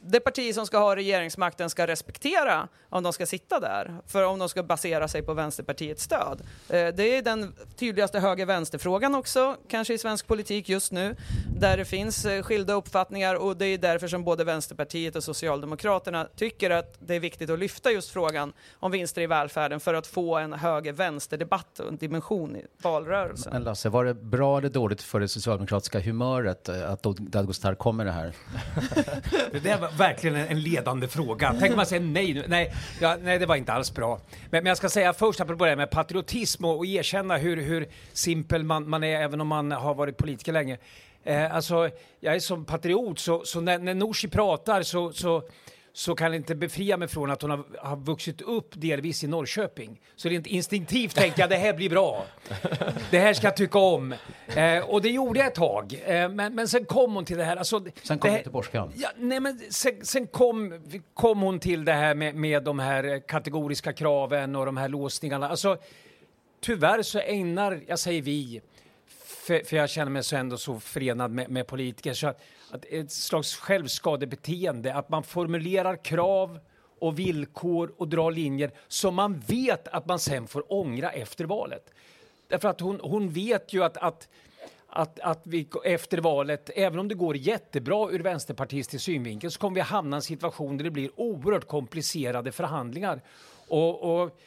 [0.01, 4.39] det parti som ska ha regeringsmakten ska respektera om de ska sitta där, för om
[4.39, 6.41] de ska basera sig på Vänsterpartiets stöd.
[6.69, 11.17] Eh, det är den tydligaste höger-vänster-frågan också, kanske i svensk politik just nu,
[11.61, 16.29] där det finns eh, skilda uppfattningar och det är därför som både Vänsterpartiet och Socialdemokraterna
[16.37, 20.07] tycker att det är viktigt att lyfta just frågan om vinster i välfärden för att
[20.07, 23.53] få en höger-vänster-debatt och en dimension i valrörelsen.
[23.53, 27.97] Men Lasse, var det bra eller dåligt för det socialdemokratiska humöret eh, att Dadgostar kom
[27.97, 28.33] med det här?
[29.53, 29.61] det
[29.97, 31.55] verkligen en ledande fråga.
[31.61, 32.45] Tänk om man säger nej nu.
[32.49, 34.21] Nej, ja, nej, det var inte alls bra.
[34.51, 37.57] Men, men jag ska säga först, apropå det här med patriotism och, och erkänna hur,
[37.57, 40.79] hur simpel man, man är, även om man har varit politiker länge.
[41.25, 45.43] Eh, alltså, jag är som patriot, så, så när, när Nooshi pratar så, så
[45.93, 49.27] så kan jag inte befria mig från att hon har, har vuxit upp delvis i
[49.27, 50.01] Norrköping.
[50.17, 52.25] Så rent instinktivt tänkte jag det här blir bra.
[53.11, 54.15] Det här ska jag tycka om.
[54.47, 56.03] Eh, och det gjorde jag ett tag.
[56.07, 57.57] Eh, men, men sen kom hon till det här.
[57.57, 58.93] Alltså, sen kom hon till Borskan?
[58.97, 60.81] Ja, nej, men sen, sen, kom,
[61.15, 65.49] kom hon till det här med, med de här kategoriska kraven och de här låsningarna.
[65.49, 65.77] Alltså,
[66.61, 68.61] tyvärr så ägnar, jag säger vi,
[69.49, 72.85] för, för jag känner mig så ändå så förenad med, med politiker, så att att
[72.85, 76.59] ett slags självskadebeteende, att man formulerar krav
[76.99, 81.91] och villkor och drar linjer som man vet att man sen får ångra efter valet.
[82.49, 84.29] Därför att hon, hon vet ju att, att
[84.91, 89.75] att, att vi efter valet, även om det går jättebra ur vänsterpartistisk synvinkel, så kommer
[89.75, 93.21] vi hamna i en situation där det blir oerhört komplicerade förhandlingar.
[93.69, 94.39] Och, och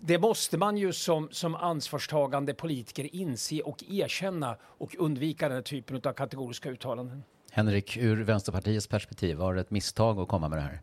[0.00, 5.62] det måste man ju som, som ansvarstagande politiker inse och erkänna och undvika den här
[5.62, 7.22] typen av kategoriska uttalanden.
[7.50, 10.80] Henrik, ur Vänsterpartiets perspektiv, var det ett misstag att komma med det här?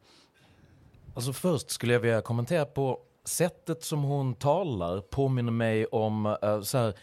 [1.15, 6.61] Alltså först skulle jag vilja kommentera på sättet som hon talar påminner mig om uh,
[6.61, 6.93] så här,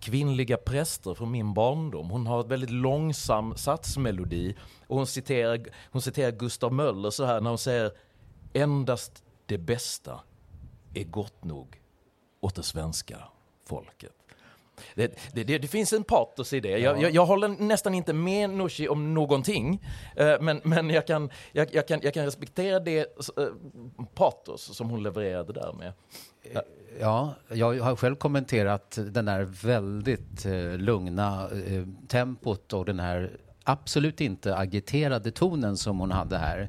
[0.00, 2.10] kvinnliga präster från min barndom.
[2.10, 7.40] Hon har ett väldigt långsam satsmelodi och hon citerar, hon citerar Gustav Möller så här
[7.40, 7.92] när hon säger
[8.52, 10.20] endast det bästa
[11.00, 11.80] är gott nog
[12.40, 13.18] åt det svenska
[13.64, 14.12] folket.
[14.94, 16.68] Det, det, det, det, finns en patos i det.
[16.68, 17.02] Jag, ja.
[17.02, 19.86] jag, jag, håller nästan inte med Nooshi om någonting.
[20.20, 23.06] Uh, men men jag, kan, jag, kan, jag kan respektera det
[23.38, 23.46] uh,
[24.14, 25.92] patos som hon levererade där med.
[26.54, 26.60] Uh.
[27.00, 30.44] Ja, jag har själv kommenterat den här väldigt
[30.78, 31.48] lugna
[32.08, 36.68] tempot och den här absolut inte agiterade tonen som hon hade här.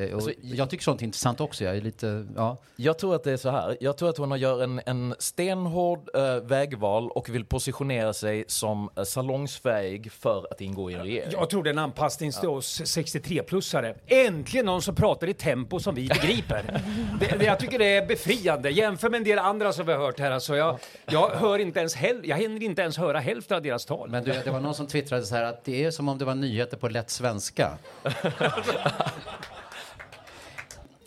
[0.00, 1.64] Eh, alltså, jag tycker sånt är intressant också.
[1.64, 2.56] Jag, är lite, ja.
[2.76, 3.76] jag tror att det är så här.
[3.80, 8.90] Jag tror att hon gör en, en stenhård äh, vägval och vill positionera sig som
[8.96, 11.30] äh, salongsfähig för att ingå i en regering.
[11.32, 13.94] Jag tror det är en anpassning till oss 63-plussare.
[14.06, 16.82] Äntligen någon som pratar i tempo som vi begriper.
[17.20, 18.70] det, det, jag tycker det är befriande.
[18.70, 20.30] Jämför med en del andra som vi har hört här.
[20.30, 23.84] Alltså jag, jag, hör inte ens häl- jag hinner inte ens höra hälften av deras
[23.84, 24.10] tal.
[24.10, 26.24] Men du, det var någon som twittrade så här att det är som om det
[26.24, 27.78] var nyheter på lätt svenska.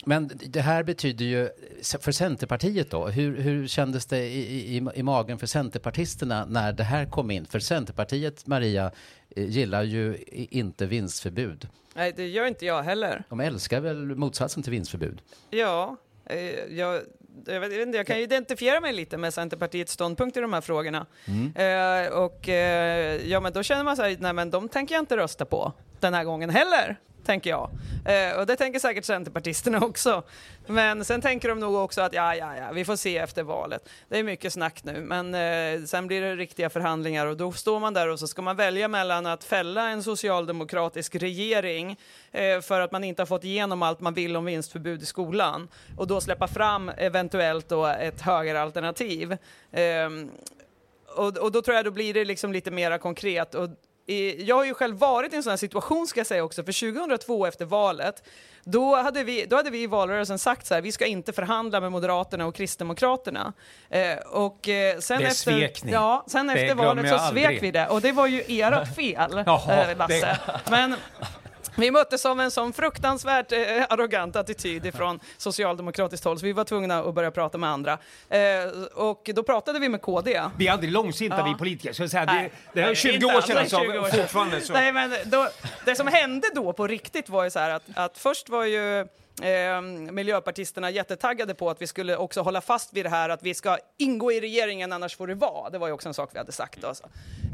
[0.06, 1.48] Men det här betyder ju,
[2.00, 6.84] för Centerpartiet då, hur, hur kändes det i, i, i magen för Centerpartisterna när det
[6.84, 7.46] här kom in?
[7.46, 8.90] För Centerpartiet, Maria,
[9.36, 11.68] eh, gillar ju inte vinstförbud.
[11.94, 13.24] Nej, det gör inte jag heller.
[13.28, 15.22] De älskar väl motsatsen till vinstförbud?
[15.50, 16.38] Ja, eh,
[16.76, 17.00] jag,
[17.46, 21.06] jag, vet, inte, jag kan identifiera mig lite med Centerpartiets ståndpunkt i de här frågorna.
[21.24, 21.52] Mm.
[21.56, 25.02] Eh, och eh, ja, men då känner man så här, nej men de tänker jag
[25.02, 27.70] inte rösta på den här gången heller tänker jag.
[28.04, 30.22] Eh, och det tänker säkert Centerpartisterna också.
[30.66, 33.88] Men sen tänker de nog också att ja, ja, ja, vi får se efter valet.
[34.08, 37.80] Det är mycket snack nu, men eh, sen blir det riktiga förhandlingar och då står
[37.80, 41.98] man där och så ska man välja mellan att fälla en socialdemokratisk regering
[42.32, 45.68] eh, för att man inte har fått igenom allt man vill om vinstförbud i skolan
[45.96, 49.32] och då släppa fram eventuellt då ett högeralternativ.
[49.72, 50.10] Eh,
[51.16, 53.54] och, och då tror jag då blir det liksom lite mera konkret.
[53.54, 53.68] Och
[54.38, 56.92] jag har ju själv varit i en sån här situation ska jag säga också, för
[56.92, 58.22] 2002 efter valet,
[58.64, 61.80] då hade vi, då hade vi i valrörelsen sagt så här, vi ska inte förhandla
[61.80, 63.52] med Moderaterna och Kristdemokraterna.
[63.90, 65.92] Eh, och eh, sen Det efter, svek ni.
[65.92, 67.44] Ja, sen Det efter valet så aldrig.
[67.46, 70.14] svek vi det, och det var ju ert fel, Jaha, eh, Lasse.
[70.20, 70.94] det- Men
[71.76, 73.58] vi möttes av en sån fruktansvärt eh,
[73.88, 77.98] arrogant attityd ifrån socialdemokratiskt håll, så vi var tvungna att börja prata med andra.
[78.28, 78.40] Eh,
[78.94, 80.42] och då pratade vi med KD.
[80.58, 81.44] Vi är aldrig långsinta Ja.
[81.44, 81.92] vi politiker.
[81.92, 84.20] Så att säga, det, det är nej, 20 inte år sedan, alltså, 20 år sedan.
[84.20, 84.72] fortfarande så.
[84.72, 85.48] Nej, men då,
[85.84, 89.06] det som hände då på riktigt var ju så här att, att först var ju
[89.42, 89.80] eh,
[90.12, 93.78] miljöpartisterna jättetaggade på att vi skulle också hålla fast vid det här att vi ska
[93.98, 95.70] ingå i regeringen annars får det vara.
[95.70, 96.84] Det var ju också en sak vi hade sagt.
[96.84, 97.04] Alltså.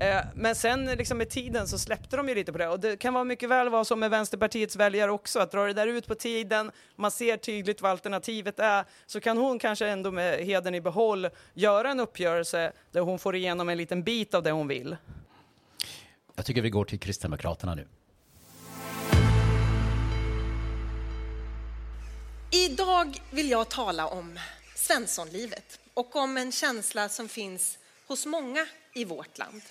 [0.01, 2.97] Eh, men sen liksom med tiden så släppte de ju lite på det och det
[2.97, 6.07] kan vara mycket väl vara så med Vänsterpartiets väljare också att dra det där ut
[6.07, 10.75] på tiden, man ser tydligt vad alternativet är så kan hon kanske ändå med heden
[10.75, 14.69] i behåll göra en uppgörelse där hon får igenom en liten bit av det hon
[14.69, 14.97] vill.
[16.37, 17.87] Jag tycker vi går till Kristdemokraterna nu.
[22.53, 24.39] Idag vill jag tala om
[24.75, 29.63] Svenssonlivet och om en känsla som finns hos många i vårt land.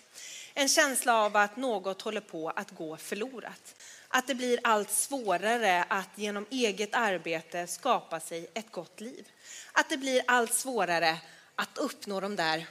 [0.54, 3.76] En känsla av att något håller på att gå förlorat.
[4.08, 9.28] Att det blir allt svårare att genom eget arbete skapa sig ett gott liv.
[9.72, 11.18] Att det blir allt svårare
[11.56, 12.66] att uppnå de där,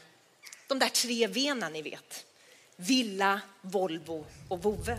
[0.67, 2.25] de där tre vena ni vet.
[2.77, 4.99] Villa, Volvo och vovve.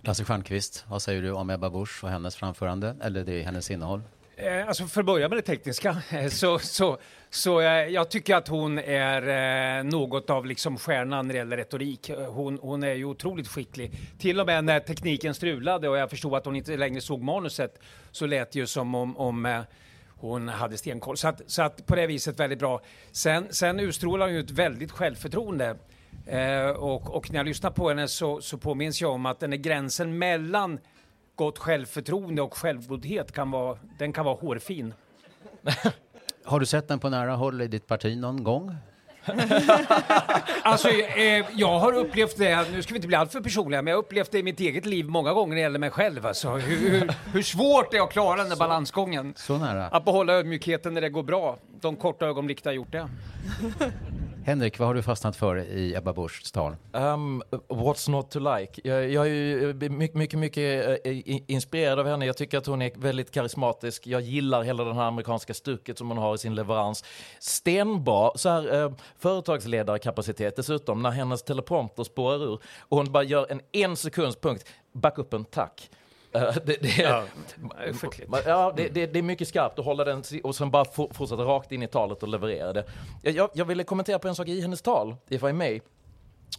[0.00, 3.70] Lasse Stjernkvist, vad säger du om Ebba Busch och hennes framförande, eller det är hennes
[3.70, 4.02] innehåll?
[4.36, 6.98] Eh, alltså för att börja med det tekniska, eh, så, så,
[7.30, 12.10] så eh, jag tycker att hon är något av liksom stjärnan när det gäller retorik.
[12.28, 13.92] Hon, hon är ju otroligt skicklig.
[14.18, 17.78] Till och med när tekniken strulade och jag förstod att hon inte längre såg manuset
[18.10, 19.64] så lät det ju som om, om
[20.08, 21.16] hon hade stenkoll.
[21.16, 22.82] Så att, så att på det viset väldigt bra.
[23.12, 25.76] Sen, sen utstrålar hon ju ett väldigt självförtroende.
[26.28, 29.52] Eh, och, och när jag lyssnar på henne så, så påminns jag om att den
[29.52, 30.78] är gränsen mellan
[31.34, 34.94] gott självförtroende och självgodhet kan vara, den kan vara hårfin.
[36.44, 38.76] Har du sett den på nära håll i ditt parti någon gång?
[40.62, 43.96] Alltså, eh, jag har upplevt det, nu ska vi inte bli alltför personliga, men jag
[43.96, 46.26] har upplevt det i mitt eget liv många gånger när det gäller mig själv.
[46.26, 49.34] Alltså, hur, hur, hur svårt det är att klara den där balansgången.
[49.36, 49.86] Så nära.
[49.86, 51.58] Att behålla ödmjukheten när det går bra.
[51.80, 53.08] De korta ögonblick jag har gjort det.
[54.48, 56.76] Henrik, vad har du fastnat för i Ebba Buschs tal?
[56.92, 58.80] Um, what's not to like?
[58.84, 62.26] Jag, jag är ju eh, mycket, mycket, eh, mycket inspirerad av henne.
[62.26, 64.06] Jag tycker att hon är väldigt karismatisk.
[64.06, 67.04] Jag gillar hela det här amerikanska stuket som hon har i sin leverans.
[67.38, 73.46] Stenbra så här, eh, företagsledarkapacitet dessutom när hennes teleprompter spårar ur och hon bara gör
[73.50, 74.64] en en sekunds punkt.
[74.92, 75.16] Back
[75.50, 75.90] tack.
[76.32, 77.24] Det, det, Ja,
[77.92, 78.30] skickligt.
[78.46, 81.42] Ja, det, det, det är mycket skarpt att hålla den och sen bara for, fortsätta
[81.42, 82.84] rakt in i talet och leverera det.
[83.22, 85.80] Jag, jag, jag ville kommentera på en sak i hennes tal, if I may.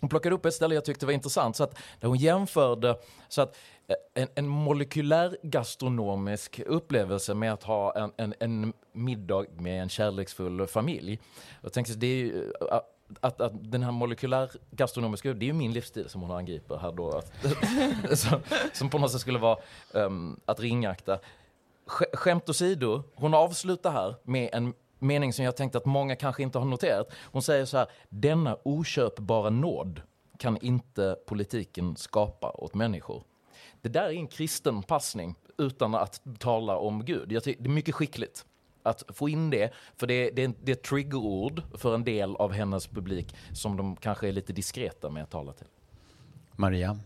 [0.01, 3.41] Hon plockade upp ett ställe jag tyckte var intressant, så att där hon jämförde så
[3.41, 9.81] att eh, en, en molekylär gastronomisk upplevelse med att ha en, en, en middag med
[9.81, 11.19] en kärleksfull familj.
[11.61, 12.79] Jag tänkte, det är ju, eh,
[13.21, 16.91] att, att den här molekylär gastronomiska, det är ju min livsstil som hon angriper här
[16.91, 17.09] då.
[17.17, 17.31] Att,
[18.19, 18.39] som,
[18.73, 19.57] som på något sätt skulle vara
[19.91, 21.19] um, att ringakta.
[21.85, 26.43] Sk- Skämt åsido, hon avslutar här med en mening som jag tänkte att många kanske
[26.43, 27.07] inte har noterat.
[27.31, 30.01] Hon säger så här, denna oköpbara nåd
[30.37, 33.23] kan inte politiken skapa åt människor.
[33.81, 37.31] Det där är en kristen passning utan att tala om Gud.
[37.31, 38.45] Jag tycker det är mycket skickligt
[38.89, 42.35] att få in det, för det, det, är- det är ett triggerord för en del
[42.35, 45.67] av hennes publik som de kanske är lite diskreta med att tala till.
[46.55, 46.99] Maria?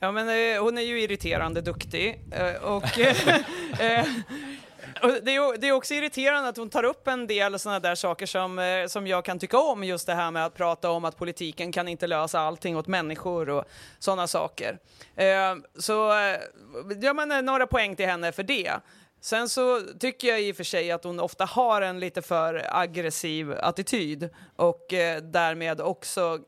[0.00, 2.20] Ja, men eh, hon är ju irriterande duktig.
[2.32, 2.98] Eh, och,
[3.80, 4.04] eh,
[5.02, 7.94] och det, är, det är också irriterande att hon tar upp en del sådana där
[7.94, 9.84] saker som, eh, som jag kan tycka om.
[9.84, 13.48] Just det här med att prata om att politiken kan inte lösa allting åt människor
[13.50, 13.64] och
[13.98, 14.78] sådana saker.
[15.16, 15.26] Eh,
[15.78, 16.36] så eh,
[17.02, 18.72] ja, men, eh, några poäng till henne för det.
[19.20, 22.66] Sen så tycker jag i och för sig att hon ofta har en lite för
[22.70, 26.38] aggressiv attityd och eh, därmed också,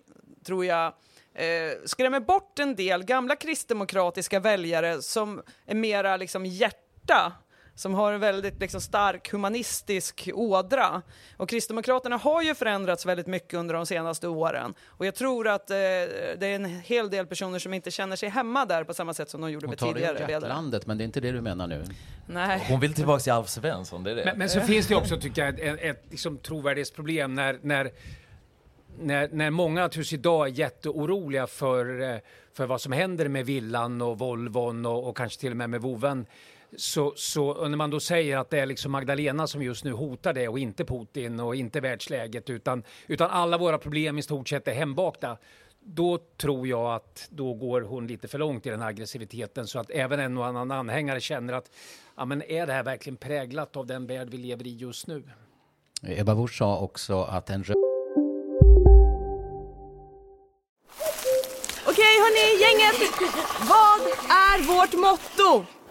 [0.45, 0.87] tror jag,
[1.35, 7.33] eh, skrämmer bort en del gamla kristdemokratiska väljare som är mera liksom hjärta
[7.81, 11.03] som har en väldigt liksom, stark humanistisk ådra.
[11.37, 14.75] Och Kristdemokraterna har ju förändrats väldigt mycket under de senaste åren.
[14.87, 18.29] Och jag tror att eh, det är en hel del personer som inte känner sig
[18.29, 20.33] hemma där på samma sätt som de gjorde Hon med tar tidigare ledare.
[20.33, 21.85] hjärtlandet, men det är inte det du menar nu.
[22.27, 22.67] Nej.
[22.69, 24.25] Hon vill tillbaka till Alf Svensson, det är det.
[24.25, 27.91] Men, men så finns det också, tycker jag, ett, ett liksom, trovärdighetsproblem när, när,
[28.99, 32.19] när, när många naturligtvis idag är jätteoroliga för, eh,
[32.53, 35.81] för vad som händer med villan och Volvon och, och kanske till och med med
[35.81, 36.27] voven.
[36.77, 40.33] Så, så när man då säger att det är liksom Magdalena som just nu hotar
[40.33, 44.69] det och inte Putin och inte världsläget utan, utan alla våra problem i stort sett
[44.69, 45.37] är hembakta.
[45.81, 49.79] Då tror jag att då går hon lite för långt i den här aggressiviteten så
[49.79, 51.71] att även en och annan anhängare känner att
[52.17, 55.23] ja, men är det här verkligen präglat av den värld vi lever i just nu?
[56.03, 57.65] Ebba Busch sa också att en
[61.87, 62.97] Okej hörni, gänget!
[63.69, 65.80] Vad är vårt motto?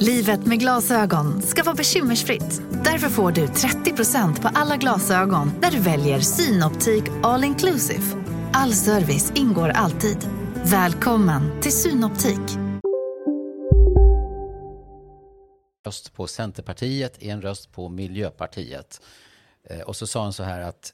[0.00, 2.62] Livet med glasögon ska vara bekymmersfritt.
[2.84, 8.02] Därför får du 30% på alla glasögon när du väljer Synoptik All Inclusive.
[8.52, 10.28] All service ingår alltid.
[10.64, 12.58] Välkommen till Synoptik.
[15.86, 19.00] röst på Centerpartiet, är en röst på Miljöpartiet.
[19.64, 20.92] Eh, och så sa han så här att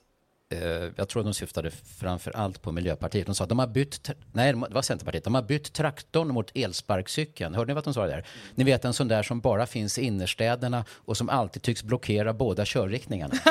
[0.97, 3.27] jag tror de syftade framför allt på Miljöpartiet.
[3.27, 6.51] De sa att de har bytt, nej det var Centerpartiet, de har bytt traktorn mot
[6.55, 7.55] elsparkcykeln.
[7.55, 8.27] Hörde ni vad de sa där?
[8.55, 12.33] Ni vet en sån där som bara finns i innerstäderna och som alltid tycks blockera
[12.33, 13.35] båda körriktningarna.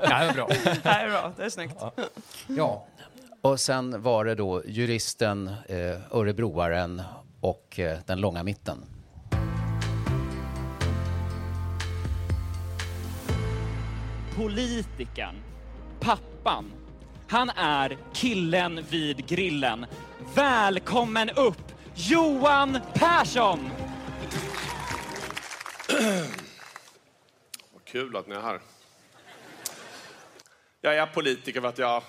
[0.00, 0.48] Det är bra.
[0.48, 1.74] Det här är bra, det är snyggt.
[2.46, 2.86] Ja.
[3.40, 5.76] Och sen var det då juristen, eh,
[6.10, 7.02] örebroaren
[7.40, 8.84] och eh, den långa mitten.
[14.36, 15.34] Politikern,
[16.06, 16.72] pappan,
[17.28, 19.86] han är killen vid grillen.
[20.34, 23.70] Välkommen upp, Johan Persson!
[27.72, 28.60] Vad kul att ni är här.
[30.80, 32.02] Jag är politiker för att jag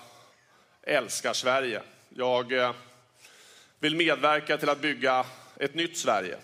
[0.84, 1.82] älskar Sverige.
[2.10, 2.74] Jag eh,
[3.80, 6.38] vill medverka till att bygga ett nytt Sverige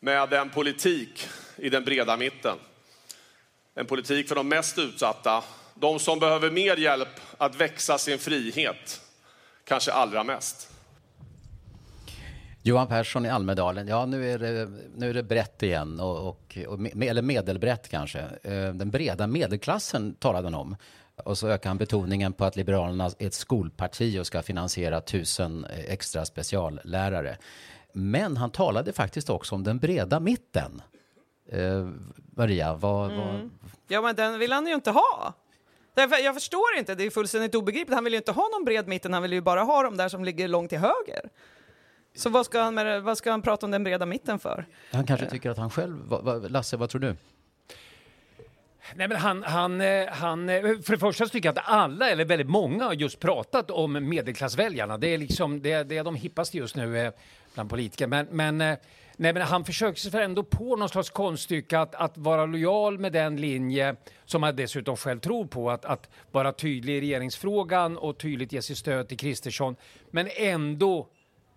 [0.00, 2.56] med en politik i den breda mitten.
[3.74, 5.44] En politik för de mest utsatta,
[5.80, 9.00] de som behöver mer hjälp att växa sin frihet,
[9.64, 10.70] kanske allra mest.
[12.62, 16.58] Johan Persson i Almedalen, ja nu är det, nu är det brett igen, och, och,
[16.68, 18.20] och, eller medelbrett kanske.
[18.42, 20.76] Eh, Den breda medelklassen talade han om.
[21.24, 25.64] Och så ökar han betoningen på att Liberalerna är ett skolparti och ska finansiera tusen
[25.64, 27.38] eh, extra speciallärare.
[27.92, 30.82] Men han talade faktiskt också om den breda mitten.
[31.52, 31.88] Eh,
[32.36, 33.50] Maria, vad, vad, Mm.
[33.88, 35.34] Ja, men den vill han ju inte ha.
[36.02, 37.94] Jag förstår inte, det är fullständigt obegripligt.
[37.94, 40.08] Han vill ju inte ha någon bred mitten, han vill ju bara ha de där
[40.08, 41.30] som ligger långt till höger.
[42.14, 44.66] Så vad ska han, med, vad ska han prata om den breda mitten för?
[44.92, 45.98] han kanske tycker att han själv...
[46.04, 47.16] vad- vad- Lasse, vad tror du?
[48.94, 52.10] Nej, men han, han, eh, han, eh, för det första så tycker jag att alla,
[52.10, 54.98] eller väldigt många, har just pratat om medelklassväljarna.
[54.98, 57.12] Det är liksom det, det är de hippaste just nu eh,
[57.54, 58.06] bland politiker.
[58.06, 58.78] Men, men, eh,
[59.20, 62.98] nej, men han försöker sig för ändå på någon slags konststycke att, att vara lojal
[62.98, 65.70] med den linje som han dessutom själv tror på.
[65.70, 69.76] Att, att vara tydlig i regeringsfrågan och tydligt ge sitt stöd till Kristersson.
[70.10, 71.08] Men ändå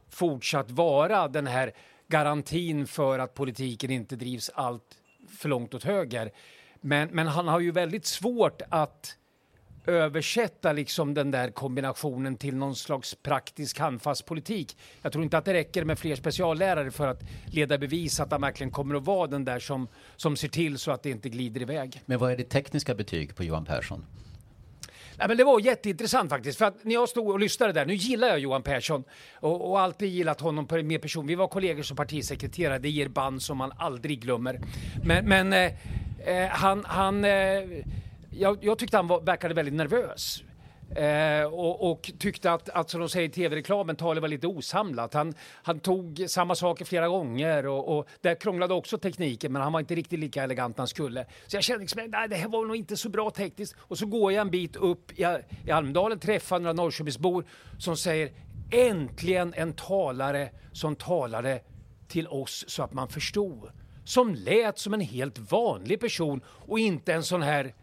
[0.09, 1.71] fortsatt vara den här
[2.07, 4.97] garantin för att politiken inte drivs allt
[5.39, 6.31] för långt åt höger.
[6.81, 9.17] Men, men han har ju väldigt svårt att
[9.85, 14.77] översätta liksom den där kombinationen till någon slags praktisk handfast politik.
[15.01, 18.41] Jag tror inte att det räcker med fler speciallärare för att leda bevis att han
[18.41, 21.61] verkligen kommer att vara den där som, som ser till så att det inte glider
[21.61, 22.01] iväg.
[22.05, 24.05] Men vad är ditt tekniska betyg på Johan Persson?
[25.17, 26.57] Nej, men det var jätteintressant faktiskt.
[26.57, 29.79] För att när jag stod och lyssnade där, nu gillar jag Johan Persson och, och
[29.79, 31.27] alltid gillat honom mer person.
[31.27, 34.59] Vi var kollegor som partisekreterare, det ger band som man aldrig glömmer.
[35.03, 35.71] Men, men eh,
[36.25, 37.61] eh, han, han eh,
[38.31, 40.43] jag, jag tyckte han var, verkade väldigt nervös.
[40.95, 45.13] Eh, och, och tyckte att, att, som de säger i tv-reklamen, talet var lite osamlat.
[45.13, 49.73] Han, han tog samma saker flera gånger och, och där krånglade också tekniken, men han
[49.73, 51.25] var inte riktigt lika elegant han skulle.
[51.47, 53.75] Så jag kände liksom, nej, det här var nog inte så bra tekniskt.
[53.79, 57.45] Och så går jag en bit upp i, i Almedalen, träffar några Norrköpingsbor
[57.79, 58.31] som säger
[58.71, 61.61] äntligen en talare som talade
[62.07, 63.71] till oss så att man förstod.
[64.03, 67.73] Som lät som en helt vanlig person och inte en sån här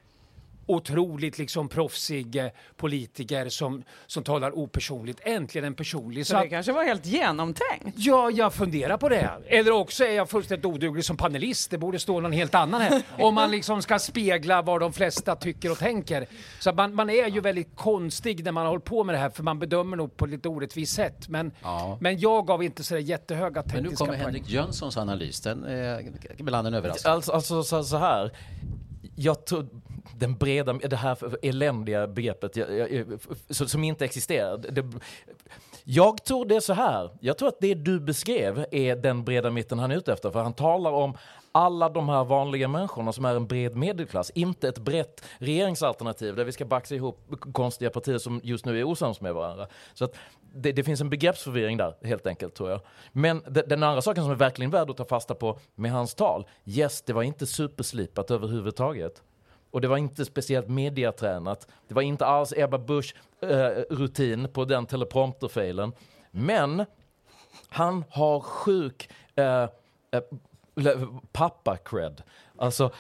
[0.69, 2.47] otroligt liksom proffsig eh,
[2.77, 5.21] politiker som, som talar opersonligt.
[5.23, 6.27] Äntligen en personlig.
[6.27, 7.95] Så, det kanske var helt genomtänkt?
[7.97, 9.31] Ja, jag funderar på det.
[9.47, 11.71] Eller också är jag fullständigt oduglig som panelist.
[11.71, 13.03] Det borde stå någon helt annan här.
[13.19, 16.27] Om man liksom ska spegla vad de flesta tycker och tänker.
[16.61, 19.31] Så man, man är ju väldigt konstig när man har hållit på med det här
[19.31, 21.29] för man bedömer nog på ett lite orättvist sätt.
[21.29, 21.99] Men, Ja.
[22.01, 24.25] men jag gav inte så där jättehöga Men nu tekniska kommer poäng.
[24.25, 25.41] Henrik Jönssons analys.
[25.41, 27.13] Den är ibland en överraskning.
[27.13, 28.33] Alltså, alltså så, så här.
[29.21, 29.69] Jag tror
[30.15, 34.57] den breda, det här eländiga begreppet jag, jag, som inte existerar.
[34.57, 34.85] Det,
[35.85, 37.11] jag tror det är så här.
[37.21, 40.31] Jag tror att det du beskrev är den breda mitten han är ute efter.
[40.31, 41.17] För han talar om
[41.59, 44.31] alla de här vanliga människorna som är en bred medelklass.
[44.31, 48.85] Inte ett brett regeringsalternativ där vi ska baxa ihop konstiga partier som just nu är
[48.85, 49.67] osams med varandra.
[49.95, 50.17] Så att
[50.55, 52.81] det, det finns en begreppsförvirring där helt enkelt tror jag.
[53.13, 56.15] Men de, den andra saken som är verkligen värd att ta fasta på med hans
[56.15, 56.47] tal.
[56.65, 59.23] Yes, det var inte superslipat överhuvudtaget.
[59.71, 61.67] Och det var inte speciellt mediatränat.
[61.89, 63.49] Det var inte alls Ebba Busch eh,
[63.91, 65.93] rutin på den teleprompterfejlen.
[66.31, 66.85] Men
[67.69, 69.63] han har sjuk eh,
[70.11, 70.23] eh
[71.33, 72.23] pappa-cred.
[72.57, 72.91] Alltså,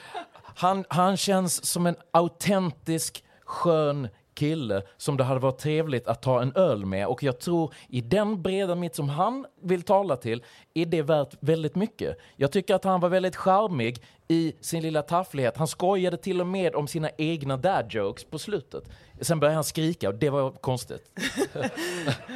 [0.55, 4.09] han, han känns som en autentisk, skön
[4.39, 7.07] kille som det hade varit trevligt att ta en öl med.
[7.07, 11.35] Och jag tror i den breda mitt som han vill tala till är det värt
[11.41, 12.19] väldigt mycket.
[12.37, 15.57] Jag tycker att han var väldigt charmig i sin lilla tafflighet.
[15.57, 18.85] Han skojade till och med om sina egna dad jokes på slutet.
[19.21, 21.03] Sen började han skrika och det var konstigt.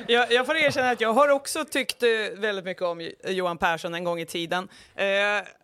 [0.07, 3.95] Jag, jag får erkänna att jag har också tyckt eh, väldigt mycket om Johan Persson
[3.95, 4.69] en gång i tiden.
[4.95, 5.07] Eh,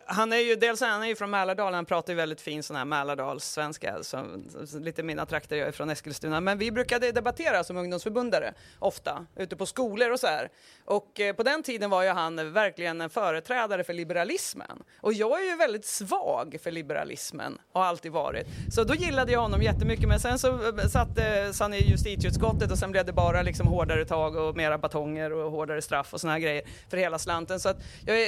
[0.05, 2.75] han är ju dels han är ju från Mälardalen, han pratar ju väldigt fin sån
[2.75, 6.41] här Mälardalssvenska, som, lite mina trakter, jag är från Eskilstuna.
[6.41, 10.49] Men vi brukade debattera som ungdomsförbundare, ofta, ute på skolor och så här.
[10.85, 14.83] Och eh, på den tiden var ju han verkligen en företrädare för liberalismen.
[15.01, 16.18] Och jag är ju väldigt svag
[16.61, 18.47] för liberalismen, och har alltid varit.
[18.71, 21.19] Så då gillade jag honom jättemycket, men sen så eh, satt
[21.59, 25.51] han i justitieutskottet och sen blev det bara liksom hårdare tag och mera batonger och
[25.51, 27.59] hårdare straff och såna här grejer för hela slanten.
[27.59, 28.27] Så att jag, jag,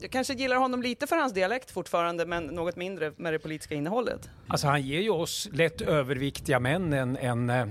[0.00, 3.74] jag kanske gillar honom lite för hans dialekt fortfarande, men något mindre med det politiska
[3.74, 4.30] innehållet.
[4.48, 7.66] Alltså han ger ju oss lätt överviktiga män en, en, eh,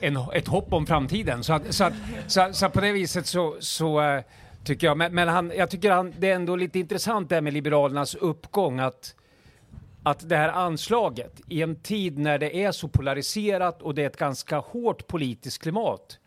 [0.00, 1.44] en, ett hopp om framtiden.
[1.44, 1.92] Så, att, så, att,
[2.26, 4.22] så, så på det viset så, så eh,
[4.64, 7.42] tycker jag, men, men han, jag tycker han, det är ändå lite intressant det här
[7.42, 9.14] med Liberalernas uppgång att
[10.06, 14.06] att det här anslaget i en tid när det är så polariserat och det är
[14.06, 16.18] ett ganska hårt politiskt klimat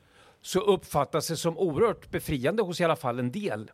[0.41, 3.71] så uppfattas det som oerhört befriande hos i alla fall en del.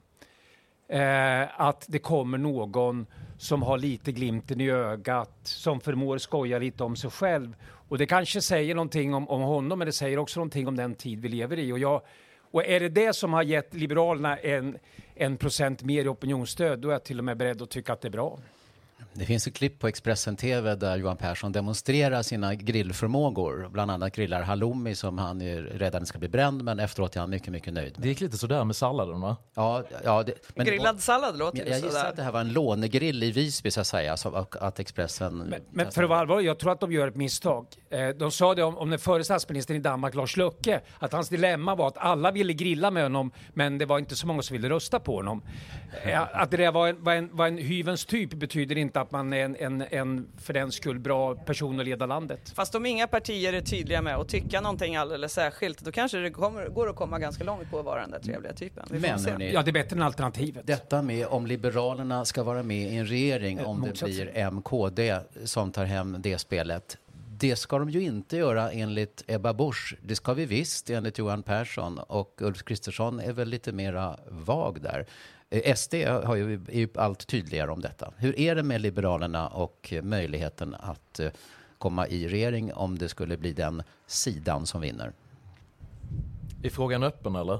[0.87, 3.05] Eh, att det kommer någon
[3.37, 7.55] som har lite glimten i ögat, som förmår skoja lite om sig själv.
[7.89, 10.95] Och det kanske säger någonting om, om honom, men det säger också någonting om den
[10.95, 11.71] tid vi lever i.
[11.71, 12.01] Och, jag,
[12.53, 14.77] och är det det som har gett Liberalerna en,
[15.15, 18.01] en procent mer i opinionsstöd, då är jag till och med beredd att tycka att
[18.01, 18.39] det är bra.
[19.13, 23.69] Det finns ett klipp på Expressen TV där Johan Persson demonstrerar sina grillförmågor.
[23.71, 27.29] Bland annat grillar halloumi som han är den ska bli bränd, men efteråt är han
[27.29, 27.95] mycket, mycket nöjd.
[27.97, 29.37] Det gick lite sådär med salladen va?
[29.53, 32.09] Ja, ja det, men Grillad sallad låter jag, ju jag gissar sådär.
[32.09, 35.37] att det här var en lånegrill i Visby så att säga, så att- Expressen...
[35.37, 37.67] Men, men för att vara allvarlig, jag tror att de gör ett misstag.
[37.89, 41.29] Eh, de sa det om, om den förre statsministern i Danmark, Lars Løkke, att hans
[41.29, 44.53] dilemma var att alla ville grilla med honom, men det var inte så många som
[44.53, 45.41] ville rösta på honom.
[46.03, 49.11] Eh, att det där var en, var en, var en hyvens typ betyder inte att
[49.11, 52.51] man är en, en, en för den skull bra person att leda landet.
[52.55, 56.29] Fast om inga partier är tydliga med att tycka någonting alldeles särskilt, då kanske det
[56.31, 58.85] kommer, går att komma ganska långt på att vara den där trevliga typen.
[58.91, 60.67] Vi Men hörni, Ja, det är bättre än alternativet.
[60.67, 64.27] Detta med om Liberalerna ska vara med i en regering Eh, om det motsatsen.
[64.33, 66.97] blir MKD som tar hem det spelet.
[67.37, 69.95] Det ska de ju inte göra enligt Ebba Busch.
[70.01, 74.81] Det ska vi visst enligt Johan Persson och Ulf Kristersson är väl lite mera vag
[74.81, 75.05] där.
[75.53, 75.93] Eh, SD
[76.23, 78.13] har ju, är ju allt tydligare om detta.
[78.17, 81.31] Hur är det med Liberalerna och möjligheten att eh,
[81.77, 85.11] komma i regering om det skulle bli den sidan som vinner?
[86.63, 87.59] Är frågan öppen eller?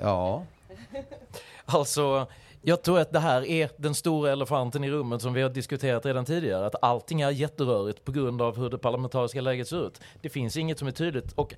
[0.00, 0.44] Ja.
[1.66, 2.26] Alltså,
[2.62, 6.06] jag tror att det här är den stora elefanten i rummet som vi har diskuterat
[6.06, 6.66] redan tidigare.
[6.66, 10.00] Att allting är jätterörigt på grund av hur det parlamentariska läget ser ut.
[10.20, 11.32] Det finns inget som är tydligt.
[11.32, 11.54] Och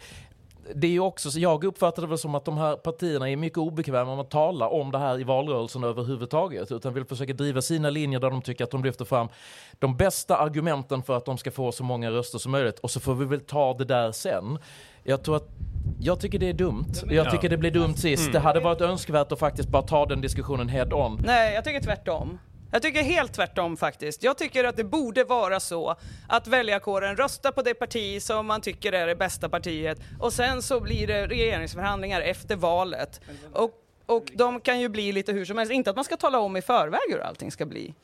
[0.75, 3.37] det är ju också, så jag uppfattar det väl som att de här partierna är
[3.37, 6.73] mycket obekväma med att tala om det här i valrörelsen överhuvudtaget.
[6.73, 9.29] Utan vill försöka driva sina linjer där de tycker att de lyfter fram
[9.79, 12.79] de bästa argumenten för att de ska få så många röster som möjligt.
[12.79, 14.59] Och så får vi väl ta det där sen.
[15.03, 15.49] Jag tror att
[16.01, 16.93] jag tycker det är dumt.
[17.11, 18.23] Jag tycker det blir dumt sist.
[18.23, 18.33] Mm.
[18.33, 21.23] Det hade varit önskvärt att faktiskt bara ta den diskussionen head on.
[21.27, 22.39] Nej, jag tycker tvärtom.
[22.73, 24.23] Jag tycker helt tvärtom faktiskt.
[24.23, 25.97] Jag tycker att det borde vara så
[26.29, 30.63] att väljarkåren röstar på det parti som man tycker är det bästa partiet och sen
[30.63, 33.21] så blir det regeringsförhandlingar efter valet.
[33.53, 33.71] Och,
[34.07, 35.73] och de kan ju bli lite hur som helst.
[35.73, 37.95] Inte att man ska tala om i förväg hur allting ska bli.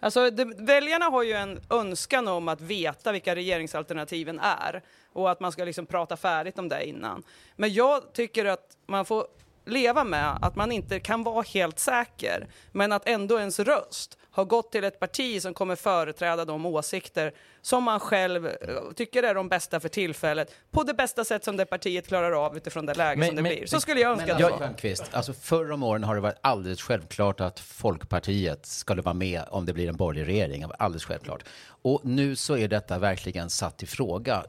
[0.00, 5.40] Alltså, det, väljarna har ju en önskan om att veta vilka regeringsalternativen är och att
[5.40, 7.22] man ska liksom prata färdigt om det innan.
[7.56, 9.26] Men jag tycker att man får
[9.68, 14.44] leva med att man inte kan vara helt säker, men att ändå ens röst har
[14.44, 18.52] gått till ett parti som kommer företräda de åsikter som man själv eh,
[18.96, 22.56] tycker är de bästa för tillfället, på det bästa sätt som det partiet klarar av
[22.56, 23.66] utifrån det läge som det blir.
[23.66, 26.38] Så skulle jag önska men att det alltså, alltså förr om åren har det varit
[26.40, 30.64] alldeles självklart att Folkpartiet skulle vara med om det blir en borgerlig regering.
[30.78, 31.44] Alldeles självklart.
[31.82, 34.44] Och nu så är detta verkligen satt i fråga.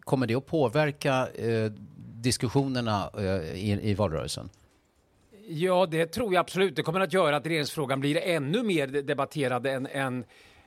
[0.00, 1.72] Kommer det att påverka eh,
[2.22, 4.50] diskussionerna eh, i, i valrörelsen?
[5.46, 6.76] Ja, det tror jag absolut.
[6.76, 10.24] Det kommer att göra att regeringsfrågan blir ännu mer debatterad än, än,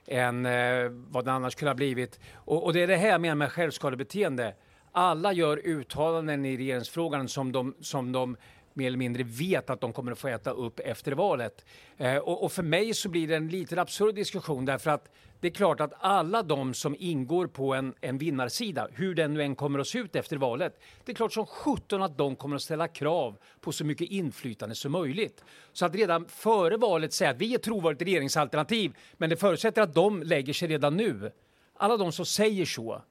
[0.08, 2.20] än eh, vad den annars kunde ha blivit.
[2.34, 4.54] Och, och det är det här jag menar med självskadebeteende.
[4.92, 8.38] Alla gör uttalanden i regeringsfrågan som de, som de
[8.74, 11.66] mer eller mindre vet att de kommer att få äta upp efter valet.
[11.98, 15.12] Eh, och, och för mig så blir det en lite absurd diskussion därför att
[15.46, 19.44] det är klart att alla de som ingår på en, en vinnarsida, hur den nu
[19.44, 22.56] än kommer att se ut efter valet, det är klart som sjutton att de kommer
[22.56, 25.44] att ställa krav på så mycket inflytande som möjligt.
[25.74, 29.94] Så att redan före valet säga att vi är trovärdigt regeringsalternativ, men det förutsätter att
[29.94, 31.32] de lägger sig redan nu.
[31.78, 33.02] Alla de som säger så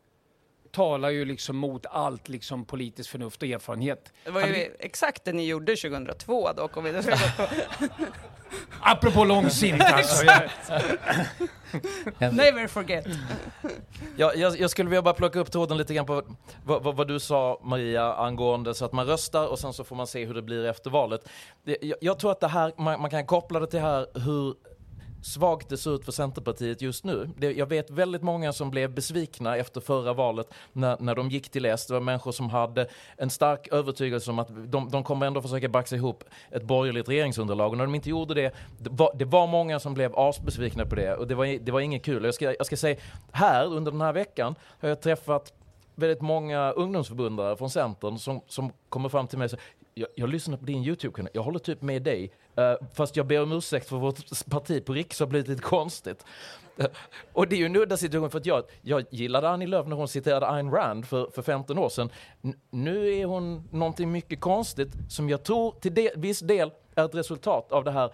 [0.75, 4.13] talar ju liksom mot allt liksom politiskt förnuft och erfarenhet.
[4.25, 6.77] Det var ju Hade exakt det ni gjorde 2002 dock.
[6.77, 6.93] Om vi
[8.81, 10.25] Apropå långsint alltså.
[12.19, 13.07] Never forget.
[14.17, 16.23] Jag, jag, jag skulle vilja bara plocka upp tråden lite grann på
[16.65, 19.97] vad, vad, vad du sa Maria angående så att man röstar och sen så får
[19.97, 21.29] man se hur det blir efter valet.
[21.65, 24.55] Det, jag, jag tror att det här, man, man kan koppla det till här hur
[25.25, 27.31] svagt det ser ut för Centerpartiet just nu.
[27.39, 31.49] Det, jag vet väldigt många som blev besvikna efter förra valet när, när de gick
[31.49, 31.87] till S.
[31.87, 35.69] Det var människor som hade en stark övertygelse om att de, de kommer ändå försöka
[35.69, 37.71] baxa ihop ett borgerligt regeringsunderlag.
[37.71, 40.95] Och när de inte gjorde det, det var, det var många som blev asbesvikna på
[40.95, 42.25] det och det var, det var inget kul.
[42.25, 42.97] Jag ska, jag ska säga,
[43.33, 45.53] här under den här veckan har jag träffat
[45.95, 49.65] väldigt många ungdomsförbundare från Centern som, som kommer fram till mig och säger
[49.95, 52.33] jag, jag lyssnar på din YouTube-kanal, jag håller typ med dig.
[52.59, 56.25] Uh, fast jag ber om ursäkt för vårt parti på Riks har blivit lite konstigt.
[56.81, 56.87] Uh,
[57.33, 59.97] och det är ju en udda situation för att jag, jag gillade Annie Lööf när
[59.97, 62.11] hon citerade Ayn Rand för, för 15 år sedan.
[62.45, 67.05] N- nu är hon någonting mycket konstigt som jag tror till de, viss del är
[67.05, 68.11] ett resultat av det här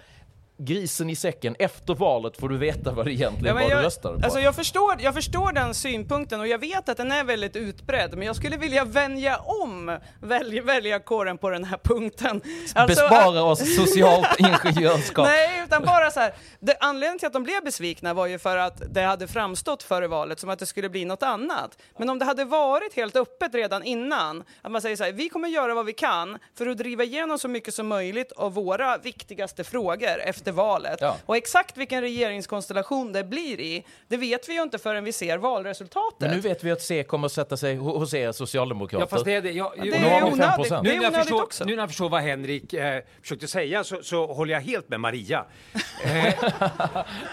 [0.65, 1.57] grisen i säcken.
[1.59, 4.25] Efter valet får du veta vad det egentligen Ja, var jag, du röstade på.
[4.25, 8.19] Alltså jag, förstår, jag förstår den synpunkten och jag vet att den är väldigt utbredd,
[8.19, 12.41] men jag skulle vilja vänja om välj, väljarkåren på den här punkten.
[12.75, 15.27] Alltså, Bespara oss socialt ingenjörskap.
[15.29, 16.35] Nej, utan bara så här.
[16.61, 20.09] Det, anledningen till att de blev besvikna var ju för att det hade framstått före
[20.09, 21.79] valet som att det skulle bli något annat.
[21.99, 25.29] Men om det hade varit helt öppet redan innan, att man säger så här, vi
[25.29, 28.99] kommer göra vad vi kan för att driva igenom så mycket som möjligt av våra
[28.99, 30.99] viktigaste frågor efter valet.
[31.01, 31.17] Ja.
[31.27, 35.39] Och exakt vilken regeringskonstellation det blir i, det vet vi ju inte förrän vi ser
[35.39, 36.21] valresultatet.
[36.21, 39.03] Men nu vet vi att C kommer att sätta sig ho- hos er socialdemokrater.
[39.05, 39.51] Ja, fast det är det.
[39.51, 40.83] Jag, vi 5 procent.
[40.85, 44.27] Nu när, jag förstår, nu när jag förstår vad Henrik eh, försökte säga så, så
[44.27, 45.45] håller jag helt med Maria.
[46.05, 46.35] Eh,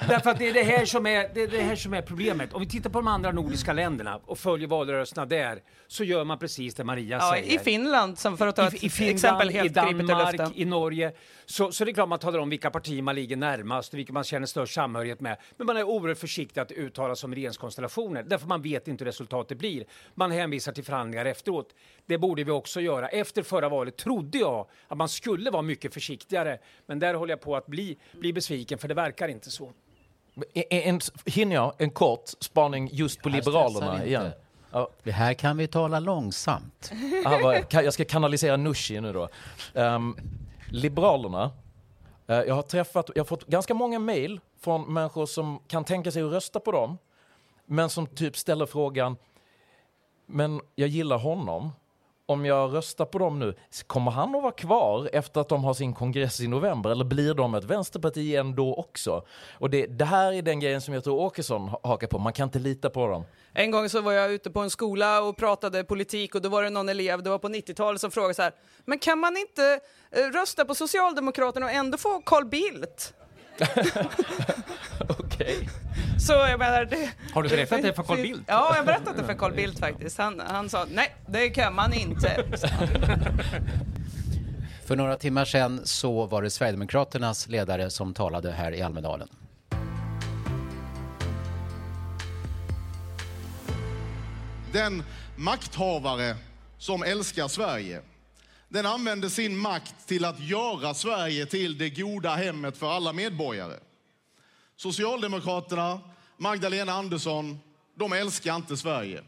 [0.10, 2.54] därför att det är det, här som är, det är det här som är problemet.
[2.54, 6.40] Om vi tittar på de andra nordiska länderna och följer valrörelserna där så gör man
[6.40, 7.56] precis det Maria Ja, säger.
[7.56, 10.66] I Finland, som för att ta I, ett i Finland, exempel helt i Danmark, i
[10.66, 11.12] Norge.
[11.50, 14.14] Så, så det är klart man talar om vilka partier man ligger närmast och vilka
[14.14, 15.38] man känner störst samhörighet med.
[15.58, 19.10] Men man är oerhört försiktig att uttala sig om regeringskonstellationer därför man vet inte hur
[19.10, 19.86] resultatet blir.
[20.16, 21.76] Man hänvisar till förhandlingar efteråt.
[22.06, 23.08] Det borde vi också göra.
[23.08, 26.60] Efter förra valet trodde jag att man skulle vara mycket försiktigare.
[26.86, 29.72] Men där håller jag på att bli, bli besviken för det verkar inte så.
[30.54, 34.26] En, en, hinner jag en kort spaning just på Liberalerna igen?
[34.26, 34.38] inte.
[35.04, 36.92] Det här kan vi tala långsamt.
[37.26, 39.30] Ah, kan- jag ska kanalisera Nooshi nu då.
[39.74, 40.16] Ehm,
[40.68, 41.52] Liberalerna.
[42.28, 46.12] Eh, jag har träffat, jag har fått ganska många mejl från människor som kan tänka
[46.12, 46.98] sig att rösta på dem.
[47.66, 49.18] Men som typ ställer frågan,
[50.26, 51.72] men jag gillar honom
[52.30, 53.56] om jag röstar på dem nu,
[53.88, 57.34] kommer han att vara kvar efter att de har sin kongress i november eller blir
[57.34, 59.26] de ett vänsterparti ändå också?
[59.60, 62.34] Och det, det här är den grejen som jag tror Åkesson ha- hakar på, man
[62.34, 63.24] kan inte lita på dem.
[63.54, 66.64] En gång så var jag ute på en skola och pratade politik och då var
[66.64, 68.52] det någon elev, det var på 90-talet, som frågade så här,
[68.86, 69.80] men kan man inte
[70.12, 73.14] eh, rösta på Socialdemokraterna och ändå få Carl Bildt?
[75.40, 75.70] Okej.
[76.20, 77.12] Så jag menar, det...
[77.34, 78.44] Har du berättat det för Carl Bildt?
[78.48, 80.18] Ja, jag berättade det för Carl Bildt faktiskt.
[80.18, 82.44] Han, han sa, nej, det kan man inte.
[84.86, 89.28] För några timmar sedan så var det Sverigedemokraternas ledare som talade här i Almedalen.
[94.72, 95.04] Den
[95.36, 96.36] makthavare
[96.78, 98.02] som älskar Sverige,
[98.70, 103.74] den använder sin makt till att göra Sverige till det goda hemmet för alla medborgare.
[104.78, 106.00] Socialdemokraterna,
[106.38, 107.60] Magdalena Andersson,
[107.96, 109.24] de älskar inte Sverige.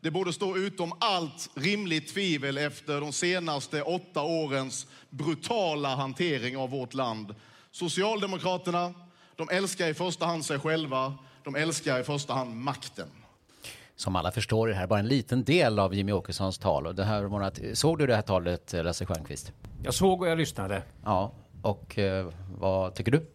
[0.00, 6.70] Det borde stå utom allt rimligt tvivel efter de senaste åtta årens brutala hantering av
[6.70, 7.34] vårt land.
[7.70, 8.94] Socialdemokraterna,
[9.36, 13.08] de älskar i första hand sig själva, de älskar i första hand makten.
[13.96, 16.86] Som alla förstår är det här bara en liten del av Jimmy Åkessons tal.
[16.86, 19.52] Och det här var att, såg du det här talet, Lasse Stjernkvist?
[19.84, 20.82] Jag såg och jag lyssnade.
[21.04, 21.32] Ja,
[21.62, 23.26] och eh, vad tycker du?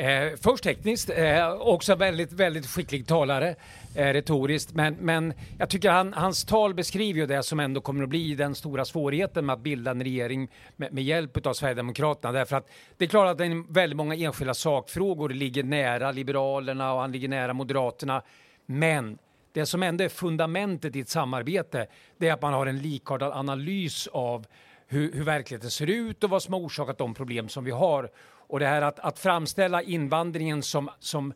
[0.00, 3.54] Eh, först tekniskt, eh, också väldigt, väldigt skicklig talare,
[3.94, 4.74] eh, retoriskt.
[4.74, 8.34] Men, men jag tycker han, hans tal beskriver ju det som ändå kommer att bli
[8.34, 12.32] den stora svårigheten med att bilda en regering med, med hjälp av Sverigedemokraterna.
[12.32, 16.92] Därför att det är klart att det är väldigt många enskilda sakfrågor ligger nära Liberalerna
[16.92, 18.22] och han ligger nära Moderaterna.
[18.66, 19.18] Men
[19.52, 21.86] det som ändå är fundamentet i ett samarbete,
[22.18, 24.46] det är att man har en likartad analys av
[24.86, 28.10] hur, hur verkligheten ser ut och vad som har orsakat de problem som vi har.
[28.50, 31.32] Och det här att, att framställa invandringen som, som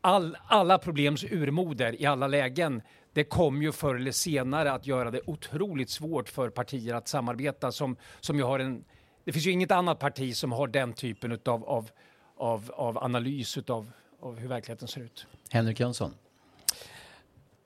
[0.00, 2.82] all, alla problems urmoder i alla lägen,
[3.12, 7.72] det kommer ju förr eller senare att göra det otroligt svårt för partier att samarbeta
[7.72, 8.84] som, som ju har en...
[9.24, 11.90] Det finns ju inget annat parti som har den typen utav, av,
[12.36, 13.90] av, av analys utav,
[14.20, 15.26] av hur verkligheten ser ut.
[15.50, 16.14] Henrik Jönsson?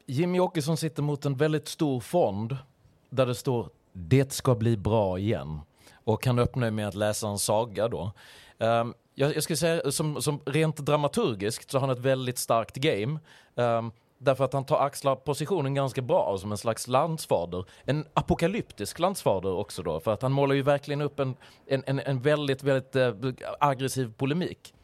[0.06, 2.56] Jimmy Åkesson sitter mot en väldigt stor fond
[3.10, 5.60] där det står det ska bli bra igen.
[6.04, 8.12] Och han öppnar med att läsa en saga då.
[8.62, 12.76] Um, jag, jag skulle säga som, som rent dramaturgiskt så har han ett väldigt starkt
[12.76, 13.18] game.
[13.54, 17.64] Um, därför att han tar axlar positionen ganska bra som en slags landsfader.
[17.84, 20.00] En apokalyptisk landsfader också då.
[20.00, 21.36] För att han målar ju verkligen upp en,
[21.66, 24.74] en, en, en väldigt, väldigt uh, aggressiv polemik.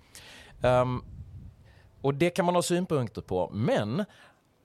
[0.63, 1.05] Um,
[2.01, 3.51] och det kan man ha synpunkter på.
[3.53, 4.05] Men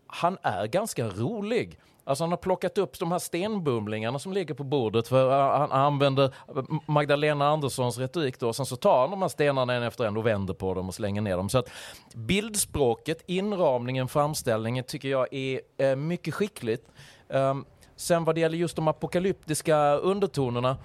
[0.07, 1.79] han är ganska rolig.
[2.05, 6.33] Alltså han har plockat upp de här stenbumlingarna som ligger på bordet för han använder
[6.91, 8.53] Magdalena Anderssons retorik då.
[8.53, 10.95] Sen så tar han de här stenarna en efter en och vänder på dem och
[10.95, 11.49] slänger ner dem.
[11.49, 11.69] Så att
[12.15, 16.91] bildspråket, inramningen, framställningen tycker jag är eh, mycket skickligt.
[17.29, 20.77] Ehm, sen vad det gäller just de apokalyptiska undertonerna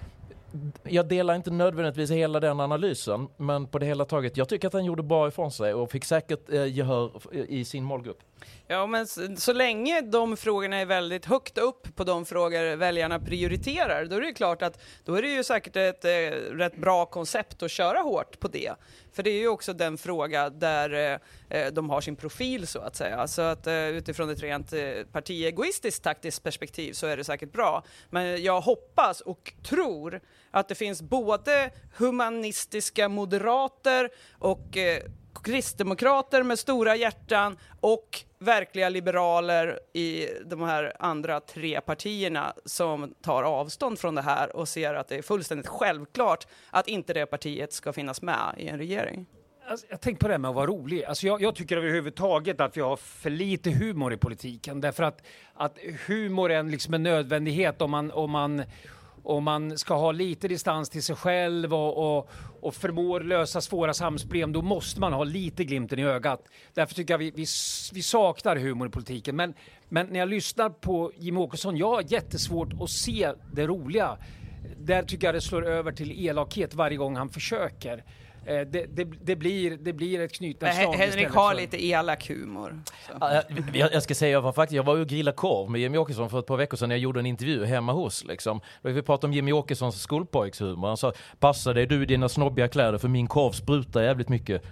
[0.83, 4.73] jag delar inte nödvändigtvis hela den analysen, men på det hela taget, jag tycker att
[4.73, 8.19] han gjorde bra ifrån sig och fick säkert eh, gehör i sin målgrupp.
[8.67, 13.19] Ja, men så, så länge de frågorna är väldigt högt upp på de frågor väljarna
[13.19, 16.09] prioriterar, då är det klart att då är det ju säkert ett eh,
[16.51, 18.73] rätt bra koncept att köra hårt på det.
[19.13, 21.19] För det är ju också den fråga där
[21.49, 23.27] eh, eh, de har sin profil så att säga.
[23.27, 27.83] Så att eh, utifrån ett rent eh, partiegoistiskt taktiskt perspektiv så är det säkert bra.
[28.09, 30.21] Men jag hoppas och tror
[30.51, 34.09] att det finns både humanistiska moderater
[34.39, 35.03] och eh,
[35.43, 43.43] kristdemokrater med stora hjärtan och verkliga liberaler i de här andra tre partierna som tar
[43.43, 47.73] avstånd från det här och ser att det är fullständigt självklart att inte det partiet
[47.73, 49.25] ska finnas med i en regering.
[49.69, 51.03] Alltså, jag tänkte på det här med att vara rolig.
[51.03, 54.81] Alltså jag, jag tycker överhuvudtaget att vi har för lite humor i politiken.
[54.81, 55.21] Därför att,
[55.53, 55.77] att
[56.07, 58.63] humor är en, liksom en nödvändighet om man, om man
[59.29, 62.29] om man ska ha lite distans till sig själv och, och,
[62.61, 66.43] och förmår lösa svåra samhällsproblem, då måste man ha lite glimten i ögat.
[66.73, 67.45] Därför tycker jag vi, vi,
[67.93, 69.35] vi saknar humor i politiken.
[69.35, 69.53] Men,
[69.89, 74.17] men när jag lyssnar på Jimmie Åkesson, jag har jättesvårt att se det roliga.
[74.79, 78.03] Där tycker jag det slår över till elakhet varje gång han försöker.
[78.49, 82.81] Eh, det, det, det, blir, det blir ett knytnävsslag Henrik har lite elak humor.
[83.19, 83.41] Ja,
[83.73, 85.97] jag, jag ska säga, jag var faktiskt, jag var ju och grillade korv med Jimmy
[85.97, 88.23] Åkesson för ett par veckor sedan när jag gjorde en intervju hemma hos.
[88.23, 88.61] Liksom.
[88.81, 90.87] Vi pratade om Jimmy Åkessons skolpojkshumor.
[90.87, 94.63] Han sa, passa dig du i dina snobbiga kläder för min korv sprutar jävligt mycket.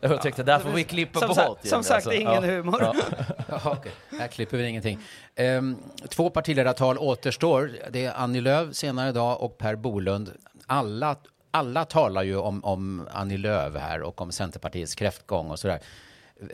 [0.00, 1.36] Jag tänkte, där får vi klippa som bort.
[1.36, 2.12] Sagt, som sagt, alltså.
[2.12, 2.40] ingen Ja.
[2.40, 2.78] humor.
[2.80, 2.94] Ja.
[3.48, 3.92] Jaha, okej.
[4.20, 4.98] Här klipper vi ingenting.
[5.36, 5.76] Ehm,
[6.08, 7.70] två partiledartal återstår.
[7.90, 10.30] Det är Annie Lööf senare idag och Per Bolund.
[10.66, 11.16] Alla,
[11.54, 15.80] alla talar ju om, om Annie Lööf här och om Centerpartiets kräftgång och sådär.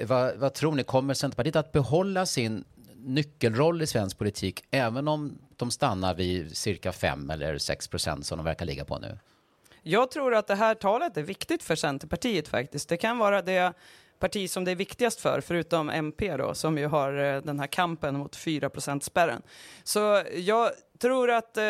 [0.00, 5.38] Vad, vad tror ni, kommer Centerpartiet att behålla sin nyckelroll i svensk politik, även om
[5.56, 9.18] de stannar vid cirka 5 eller 6 procent som de verkar ligga på nu?
[9.82, 12.88] Jag tror att det här talet är viktigt för Centerpartiet faktiskt.
[12.88, 13.72] Det kan vara det
[14.18, 17.66] parti som det är viktigast för, förutom MP då, som ju har eh, den här
[17.66, 18.70] kampen mot 4
[19.00, 19.42] spärren.
[19.84, 20.70] Så jag
[21.00, 21.62] tror att eh,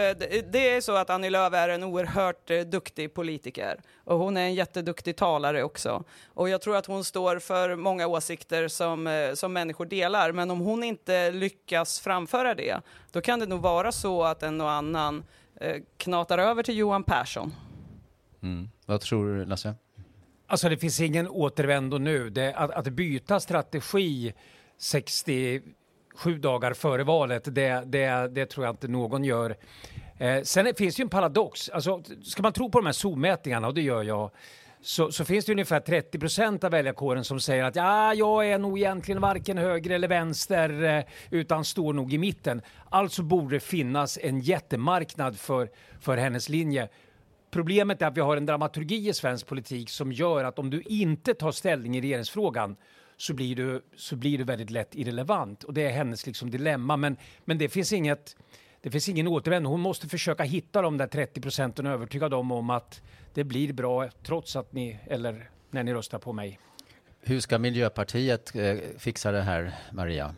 [0.51, 4.41] det är så att Annie Lööf är en oerhört eh, duktig politiker och hon är
[4.41, 6.05] en jätteduktig talare också.
[6.27, 10.51] Och jag tror att hon står för många åsikter som, eh, som människor delar, men
[10.51, 14.71] om hon inte lyckas framföra det, då kan det nog vara så att en och
[14.71, 15.25] annan
[15.97, 17.55] knatar över till Johan Persson.
[18.43, 18.71] Mm.
[18.87, 19.75] Vad tror du, Lasse?
[20.47, 22.31] Alltså det finns ingen återvändo nu.
[22.31, 24.33] Det, att, att byta strategi
[26.15, 29.57] sju dagar före valet, det, det, det tror jag inte någon gör.
[30.19, 31.69] Eh, sen finns det ju en paradox.
[31.69, 34.31] Alltså, ska man tro på de här Zoom-mätningarna, och det gör jag,
[34.83, 38.59] så, så finns det ungefär 30 procent av väljarkåren som säger att ja, jag är
[38.59, 42.63] nog egentligen varken höger eller vänster eh, utan står nog i mitten.
[42.89, 45.69] Alltså borde det finnas en jättemarknad för,
[46.01, 46.89] för hennes linje.
[47.51, 50.83] Problemet är att vi har en dramaturgi i svensk politik som gör att om du
[50.83, 52.77] inte tar ställning i regeringsfrågan
[53.21, 55.65] så blir du, så blir du väldigt lätt irrelevant.
[55.65, 56.97] Och det är hennes liksom dilemma.
[56.97, 58.37] Men, men det finns inget
[58.83, 59.71] det finns ingen återvändo.
[59.71, 63.03] Hon måste försöka hitta de där 30 procenten och övertyga dem om att
[63.35, 66.61] det blir bra trots att ni, eller när ni röstar på mig.
[67.21, 70.35] Hur ska Miljöpartiet eh, fixa det här, Maria?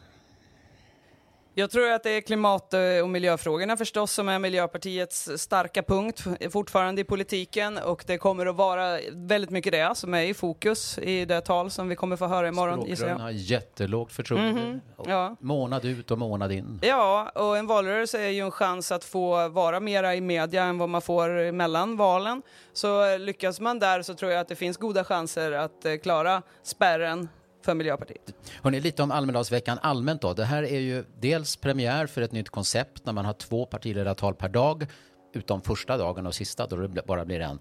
[1.55, 7.01] Jag tror att det är klimat och miljöfrågorna förstås som är Miljöpartiets starka punkt fortfarande
[7.01, 11.25] i politiken och det kommer att vara väldigt mycket det som är i fokus i
[11.25, 12.83] det tal som vi kommer få höra imorgon.
[12.83, 14.61] Språkrören har jättelågt förtroende.
[14.63, 15.37] Mhm, ja.
[15.41, 16.81] Månad ut och månad in.
[16.83, 20.79] Ja, och en valrörelse är ju en chans att få vara mera i media än
[20.79, 22.43] vad man får mellan valen.
[22.73, 26.43] Så lyckas man där så tror jag att det finns goda chanser att eh, klara
[26.63, 27.29] spärren
[27.65, 28.35] för Miljöpartiet.
[28.63, 30.33] Hörrni, lite om Almedalsveckan allmänt då.
[30.33, 34.35] Det här är ju dels premiär för ett nytt koncept när man har två partiledartal
[34.35, 34.87] per dag,
[35.35, 37.59] utom första dagen och sista då det bara blir en.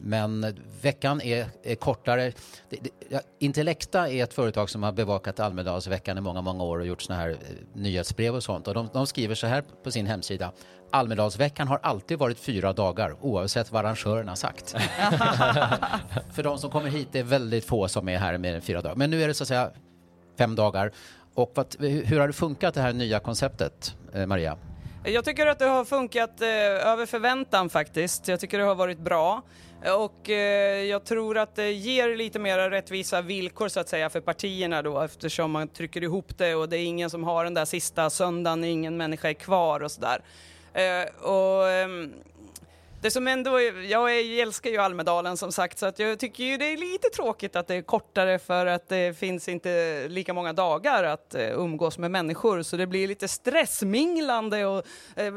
[0.00, 2.32] Men veckan är, är kortare.
[2.68, 6.78] Det, det, ja, Intellecta är ett företag som har bevakat Almedalsveckan i många, många år
[6.78, 7.36] och gjort såna här eh,
[7.74, 8.68] nyhetsbrev och sånt.
[8.68, 10.52] Och de, de skriver så här på sin hemsida.
[10.92, 14.70] Almedalsveckan har alltid varit fyra dagar oavsett vad arrangören har sagt.
[16.32, 18.80] För de som kommer hit det är väldigt få som är här mer än fyra
[18.80, 18.96] dagar.
[18.96, 19.70] Men nu är det så att säga
[20.38, 20.92] fem dagar.
[21.34, 24.56] Och vad, hur har det funkat det här nya konceptet, eh, Maria?
[25.04, 26.48] Jag tycker att det har funkat eh,
[26.88, 28.28] över förväntan faktiskt.
[28.28, 29.42] Jag tycker det har varit bra.
[29.98, 34.20] Och eh, jag tror att det ger lite mer rättvisa villkor så att säga för
[34.20, 37.64] partierna då eftersom man trycker ihop det och det är ingen som har den där
[37.64, 40.22] sista söndagen, ingen människa är kvar och sådär.
[40.74, 42.14] Eh, och ehm,
[43.02, 46.56] det som ändå, är- jag älskar ju Almedalen som sagt så att jag tycker ju
[46.56, 50.52] det är lite tråkigt att det är kortare för att det finns inte lika många
[50.52, 54.82] dagar att eh, umgås med människor så det blir lite stressminglande och
[55.16, 55.32] eh,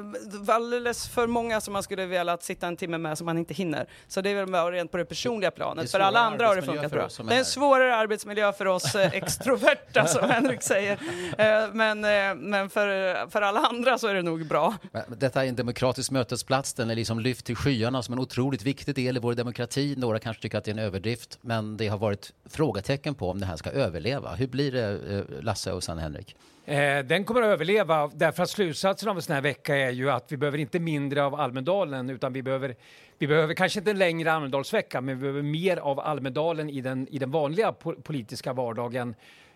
[0.48, 3.90] alldeles för många som man skulle vilja sitta en timme med som man inte hinner.
[4.08, 5.92] Så det är väl rent på det personliga planet.
[5.92, 7.08] För alla andra har det funkat bra.
[7.24, 11.00] Det är en svårare arbetsmiljö för oss eh, extroverta som Henrik säger.
[11.38, 12.02] Eh, men
[12.50, 14.76] men för, för alla andra så är det nog bra.
[15.08, 16.74] Detta är en demokratisk mötesplats.
[16.74, 19.96] Den är liksom lyft till skyarna som en otroligt viktig del i vår demokrati.
[19.98, 23.40] Några kanske tycker att det är en överdrift, men det har varit frågetecken på om
[23.40, 24.36] det här ska överleva.
[24.36, 26.36] Hur blir det, eh, Lasse och sen Henrik?
[26.66, 30.12] Eh, den kommer att överleva därför att slutsatsen av en sån här vecka är ju
[30.12, 32.76] att vi behöver inte mindre av Almedalen utan vi behöver,
[33.18, 37.08] vi behöver kanske inte en längre Almedalsvecka men vi behöver mer av Almedalen i den,
[37.08, 39.16] i den vanliga po- politiska vardagen.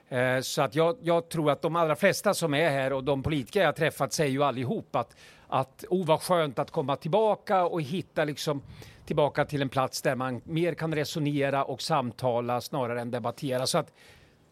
[0.10, 3.24] Eh, så att jag, jag tror att de allra flesta som är här och de
[3.24, 5.16] politiker jag har träffat säger ju allihop att,
[5.48, 8.62] att oh, vad skönt att komma tillbaka och hitta liksom
[9.06, 13.68] tillbaka till en plats där man mer kan resonera och samtala snarare än debattera.
[13.68, 13.94] Så att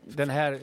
[0.03, 0.59] den här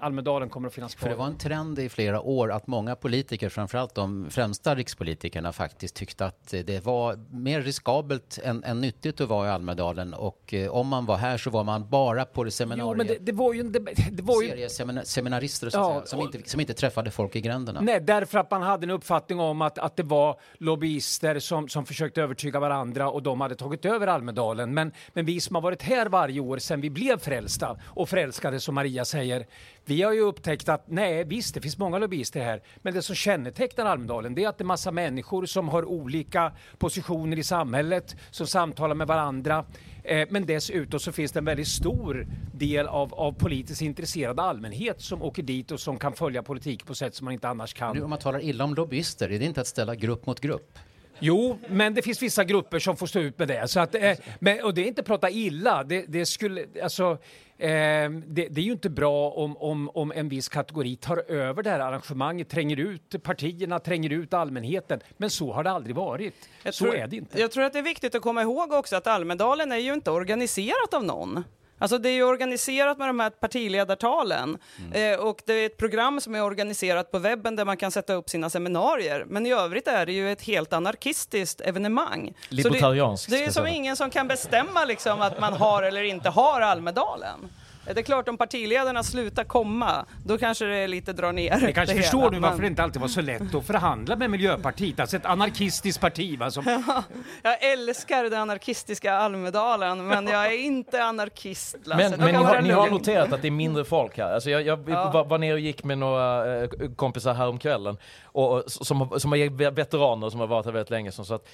[0.00, 1.02] Almedalen kommer att finnas kvar.
[1.08, 5.52] För det var en trend i flera år att många politiker, framförallt de främsta rikspolitikerna,
[5.52, 10.14] faktiskt tyckte att eh, det var mer riskabelt än, än nyttigt att vara i Almedalen.
[10.14, 12.96] Och eh, om man var här så var man bara på det Jo, seminariet.
[12.96, 13.62] men det, det var ju...
[13.62, 13.78] Det,
[14.12, 17.36] det var ju Seriesemina- seminarister så Ja, säga, som, och- inte, som inte träffade folk
[17.36, 17.80] i gränderna.
[17.80, 21.86] Nej, därför att man hade en uppfattning om att, att det var lobbyister som, som
[21.86, 24.74] försökte övertyga varandra och de hade tagit över Almedalen.
[24.74, 28.60] Men, men vi som har varit här varje år sedan vi blev frälsta och förälskade
[28.60, 29.46] som Maria säger,
[29.84, 33.14] vi har ju upptäckt att nej visst, det finns många lobbyister här, men det som
[33.14, 38.16] kännetecknar Almedalen det är att det är massa människor som har olika positioner i samhället,
[38.30, 39.64] som samtalar med varandra.
[40.04, 45.00] Eh, men dessutom så finns det en väldigt stor del av, av politiskt intresserad allmänhet
[45.00, 47.96] som åker dit och som kan följa politik på sätt som man inte annars kan.
[47.96, 50.78] Nu, om man talar illa om lobbyister, är det inte att ställa grupp mot grupp?
[51.20, 53.68] Jo, men det finns vissa grupper som får stå ut med det.
[53.68, 55.84] Så att, eh, men, och det är inte prata illa.
[55.84, 57.10] Det, det skulle, alltså,
[57.58, 57.68] eh,
[58.10, 61.70] det, det är ju inte bra om, om, om en viss kategori tar över det
[61.70, 65.00] här arrangemanget, tränger ut partierna, tränger ut allmänheten.
[65.16, 66.34] Men så har det aldrig varit.
[66.62, 67.40] Jag så tror, är det inte.
[67.40, 70.10] Jag tror att det är viktigt att komma ihåg också att Almedalen är ju inte
[70.10, 71.44] organiserat av någon.
[71.78, 75.12] Alltså det är ju organiserat med de här partiledartalen Mm.
[75.14, 78.12] eh, och det är ett program som är organiserat på webben där man kan sätta
[78.14, 79.24] upp sina seminarier.
[79.28, 82.32] Men i övrigt är det ju ett helt anarkistiskt evenemang.
[82.48, 86.28] Libertarianskt, Det, det är som ingen som kan bestämma liksom att man har eller inte
[86.30, 87.48] har Almedalen.
[87.88, 91.56] Eh, Det är klart, om partiledarna slutar komma, då kanske det är lite dra ner
[91.66, 93.66] Ni kanske det förstår hela, nu varför men- det inte alltid var så lätt att
[93.66, 96.38] förhandla med Miljöpartiet, alltså ett anarkistiskt parti.
[96.38, 96.64] Va, som,
[97.42, 102.08] Jag älskar den anarkistiska Almedalen, men jag är inte anarkist, Lasse.
[102.10, 104.34] Men, men ni, har, ni har noterat att det är mindre folk här.
[104.34, 105.10] Alltså jag jag Ja.
[105.10, 109.70] var, var nere och gick med några eh, kompisar häromkvällen och, och, som, som är
[109.70, 111.12] veteraner som har varit här väldigt länge.
[111.12, 111.48] Som, så att,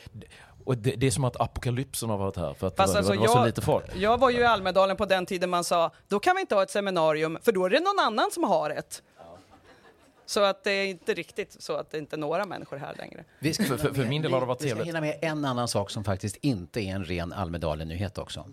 [0.65, 2.99] och det, det är som att apokalypsen har varit här för att Fast det, var,
[2.99, 3.85] alltså, det var så jag- lite folk.
[3.97, 6.63] Jag var ju i Almedalen på den tiden man sa, då kan vi inte ha
[6.63, 9.03] ett seminarium, för då är det någon annan som har ett.
[10.27, 13.25] Så att det är inte riktigt så att det inte är några människor här längre.
[13.39, 14.89] Vi ska, För- för- för min del har det varit vi ska trevligt.
[14.89, 18.47] hinna med en annan sak som faktiskt inte är en ren Almedalen-nyhet också.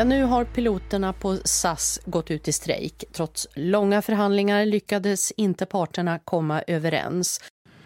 [0.00, 3.04] Ja, nu har piloterna på SAS gått ut i strejk.
[3.12, 7.40] Trots långa förhandlingar lyckades inte parterna komma överens.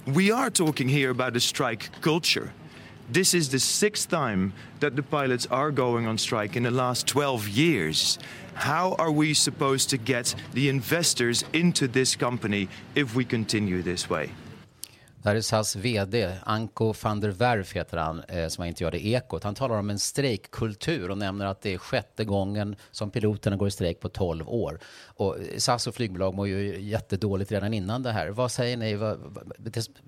[0.05, 2.47] We are talking here about a strike culture.
[3.13, 7.07] This is the sixth time that the pilots are going on strike in the last
[7.07, 8.19] 12 years.
[8.55, 14.11] How are we supposed to get the investors into this company if we continue this
[14.11, 14.31] way?
[15.25, 18.95] Det här är SAS VD, Anko van der Werf heter han, eh, som var intervjuad
[18.95, 19.45] i Ekot.
[19.45, 23.69] Han talar om en strejkkultur och nämner att det är sjätte gången som piloterna går
[23.69, 24.79] i strejk på 12 år.
[25.07, 28.29] Och SAS och flygbolag mår ju jättedåligt redan innan det här.
[28.29, 28.95] Vad säger ni?
[28.95, 29.19] Vad,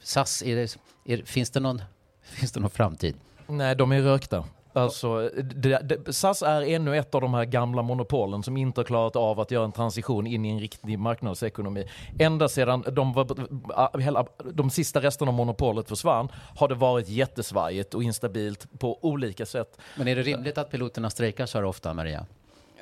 [0.02, 1.82] SAS, är det, är, finns, det någon,
[2.22, 3.16] finns det någon framtid?
[3.46, 4.44] Nej, de är rökta.
[4.76, 8.84] Alltså, det, det, SAS är ännu ett av de här gamla monopolen som inte har
[8.84, 11.88] klarat av att göra en transition in i en riktig marknadsekonomi.
[12.18, 13.26] Ända sedan de, var,
[13.94, 19.04] äh, hela, de sista resterna av monopolet försvann har det varit jättesvajigt och instabilt på
[19.04, 19.78] olika sätt.
[19.96, 22.26] Men är det rimligt att piloterna strejkar så här ofta, Maria?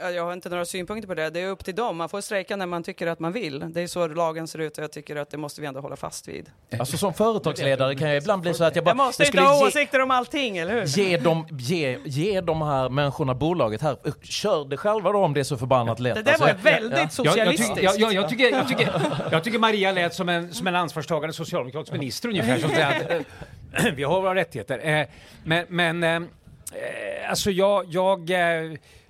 [0.01, 1.31] Ja, Jag har inte några synpunkter på det.
[1.31, 1.97] Det är upp till dem.
[1.97, 3.65] Man får strejka när man tycker att man vill.
[3.73, 5.97] Det är så lagen ser ut och jag tycker att det måste vi ändå hålla
[5.97, 6.51] fast vid.
[6.79, 8.91] Alltså som företagsledare kan jag ibland bli så att jag bara...
[8.91, 10.85] Jag måste jag inte ha ge- åsikter om allting, eller hur?
[10.87, 13.97] Ge, dem, ge, ge de här människorna bolaget här.
[14.23, 16.15] Kör det själva då om det är så förbannat lätt.
[16.15, 18.91] Det där var väldigt jag, tycker, jag, jag, jag, tycker, jag, tycker,
[19.31, 22.59] jag tycker Maria lät som en, som en ansvarstagande socialdemokratisk minister ungefär.
[22.59, 23.21] Som säger
[23.77, 24.99] att, vi har våra rättigheter.
[25.01, 25.07] Eh,
[25.45, 28.31] Men, men eh, eh, alltså jag, jag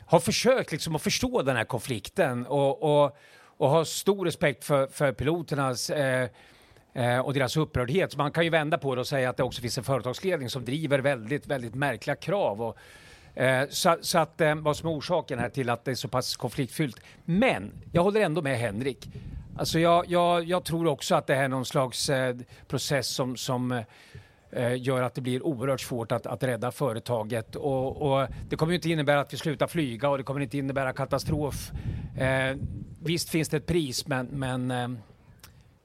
[0.07, 3.17] har försökt liksom att förstå den här konflikten och, och,
[3.57, 6.29] och har stor respekt för, för piloternas eh,
[6.95, 8.13] eh, och deras upprördhet.
[8.13, 10.51] Så man kan ju vända på det och säga att det också finns en företagsledning
[10.51, 12.63] som driver väldigt, väldigt märkliga krav.
[12.63, 12.79] Och,
[13.39, 16.09] eh, så, så att eh, vad som är orsaken här till att det är så
[16.09, 17.01] pass konfliktfyllt.
[17.25, 19.09] Men jag håller ändå med Henrik.
[19.59, 22.37] Alltså jag, jag, jag tror också att det här är någon slags eh,
[22.69, 23.83] process som, som eh,
[24.63, 27.57] gör att det blir oerhört svårt att, att rädda företaget.
[27.57, 30.93] Och, och det kommer inte innebära att vi slutar flyga och det kommer inte innebära
[30.93, 31.71] katastrof.
[32.19, 32.57] Eh,
[33.03, 34.89] visst finns det ett pris, men, men, eh,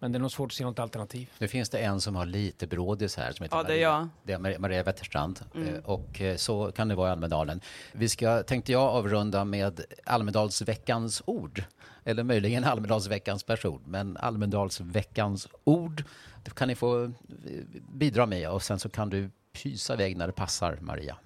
[0.01, 1.29] men det är nog svårt att se något alternativ.
[1.39, 3.81] Nu finns det en som har lite brådis här som heter Ja, det är Maria,
[3.89, 4.07] jag.
[4.23, 5.39] det är Maria- Maria Wetterstrand.
[5.55, 5.67] Mm.
[5.75, 7.61] Eh, Och eh, så kan det vara i Almedalen.
[7.91, 11.63] Vi ska, tänkte jag, avrunda med Almedalsveckans ord.
[12.09, 13.81] Eller möjligen Almedalsveckans person.
[13.85, 16.03] Men Almedalsveckans ord
[16.43, 17.11] det kan ni få eh,
[17.93, 21.17] bidra med och sen så kan du pysa iväg när det passar, Maria.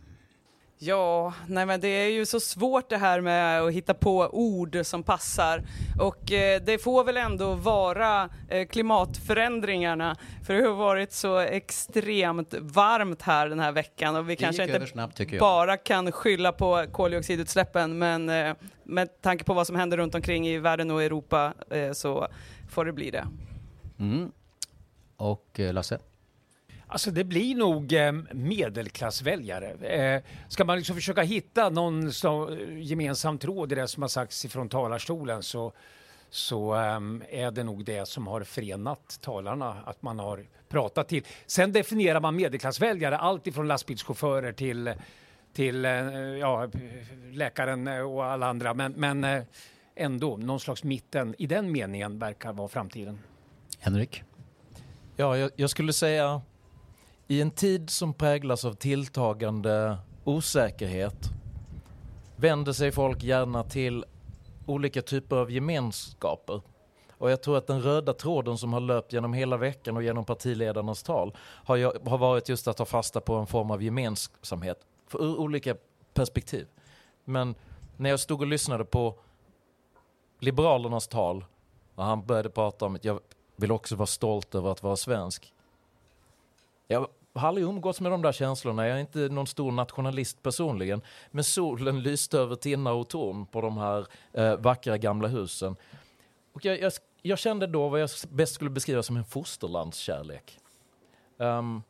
[0.85, 4.77] Ja, nej men det är ju så svårt det här med att hitta på ord
[4.83, 5.63] som passar.
[5.99, 10.17] Och eh, det får väl ändå vara eh, klimatförändringarna.
[10.45, 14.15] För det har varit så extremt varmt här den här veckan.
[14.15, 17.97] Och vi Det kanske inte snabbt, bara kan skylla på koldioxidutsläppen.
[17.97, 21.53] Men eh, med tanke på vad som händer runt omkring i världen och Europa
[21.93, 22.27] så
[22.69, 23.27] får det bli det.
[23.99, 24.31] Mm.
[25.17, 25.99] Och Lasse?
[26.93, 29.71] Alltså det blir nog eh, medelklassväljare.
[29.71, 34.45] Eh, ska man liksom försöka hitta någon så, gemensam tråd i det som har sagts
[34.45, 35.73] ifrån talarstolen så,
[36.29, 41.23] så ehm, är det nog det som har förenat talarna, att man har pratat till.
[41.45, 44.93] Sen definierar man medelklassväljare allt ifrån lastbilschaufförer till,
[45.53, 45.91] till eh,
[46.39, 46.69] ja,
[47.31, 48.73] läkaren och alla andra.
[48.73, 49.43] Men, men eh,
[49.95, 53.19] ändå, någon slags mitten i den meningen verkar vara framtiden.
[53.79, 54.23] Henrik?
[55.15, 56.41] Ja, jag, jag skulle säga
[57.33, 61.29] i en tid som präglas av tilltagande osäkerhet
[62.35, 64.05] vänder sig folk gärna till
[64.65, 66.61] olika typer av gemenskaper.
[67.17, 70.25] Och jag tror att den röda tråden som har löpt genom hela veckan och genom
[70.25, 75.23] partiledarnas tal har, har varit just att ta fasta på en form av gemensamhet för,
[75.23, 75.75] ur olika
[76.13, 76.67] perspektiv.
[77.23, 77.55] Men
[77.97, 79.19] när jag stod och lyssnade på
[80.39, 81.45] Liberalernas tal
[81.95, 83.19] och han började prata om att jag
[83.55, 85.53] vill också vara stolt över att vara svensk.
[86.87, 88.87] Jag har aldrig umgåtts med de där känslorna.
[88.87, 91.01] Jag är inte någon stor nationalist personligen.
[91.31, 95.75] Men solen lyste över tinnar och torn på de här eh, vackra gamla husen.
[96.53, 100.59] Och jag, jag, jag, kände då vad jag bäst skulle beskriva som en fosterlandskärlek.
[101.37, 101.83] Um,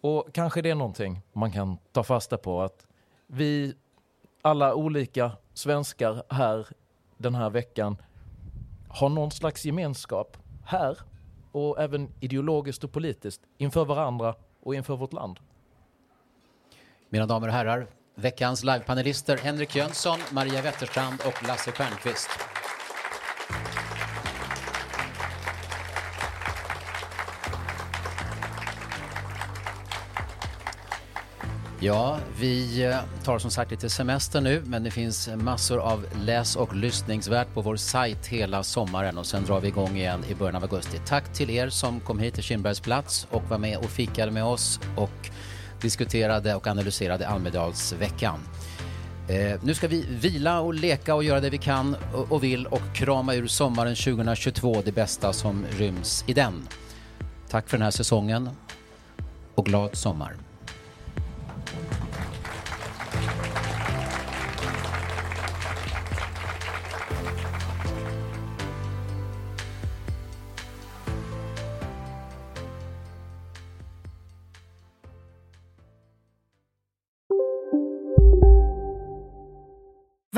[0.00, 2.62] och kanske det är någonting man kan ta fasta på.
[2.62, 2.86] Att
[3.26, 3.74] vi
[4.42, 6.66] alla olika svenskar här
[7.16, 7.96] den här veckan
[8.88, 10.98] har någon slags gemenskap här
[11.52, 14.34] och även ideologiskt och politiskt inför varandra
[14.66, 15.38] och inför vårt land.
[17.08, 22.28] Mina damer och herrar, veckans livepanelister Henrik Jönsson, Maria Wetterstrand och Lasse Stjernkvist.
[31.86, 36.56] Ja, vi eh, tar som sagt lite semester nu, men det finns massor av läs
[36.56, 40.56] och lyssningsvärt på vår sajt hela sommaren och sen drar vi igång igen i början
[40.56, 41.00] av augusti.
[41.06, 44.44] Tack till er som kom hit till Kinbergs plats och var med och fikade med
[44.44, 45.30] oss och
[45.80, 48.40] diskuterade och analyserade Almedalsveckan.
[49.28, 52.66] Eh, nu ska vi vila och leka och göra det vi kan och, och vill
[52.66, 56.68] och krama ur sommaren 2022 det bästa som ryms i den.
[57.48, 58.50] Tack för den här säsongen
[59.54, 60.45] och glad sommar.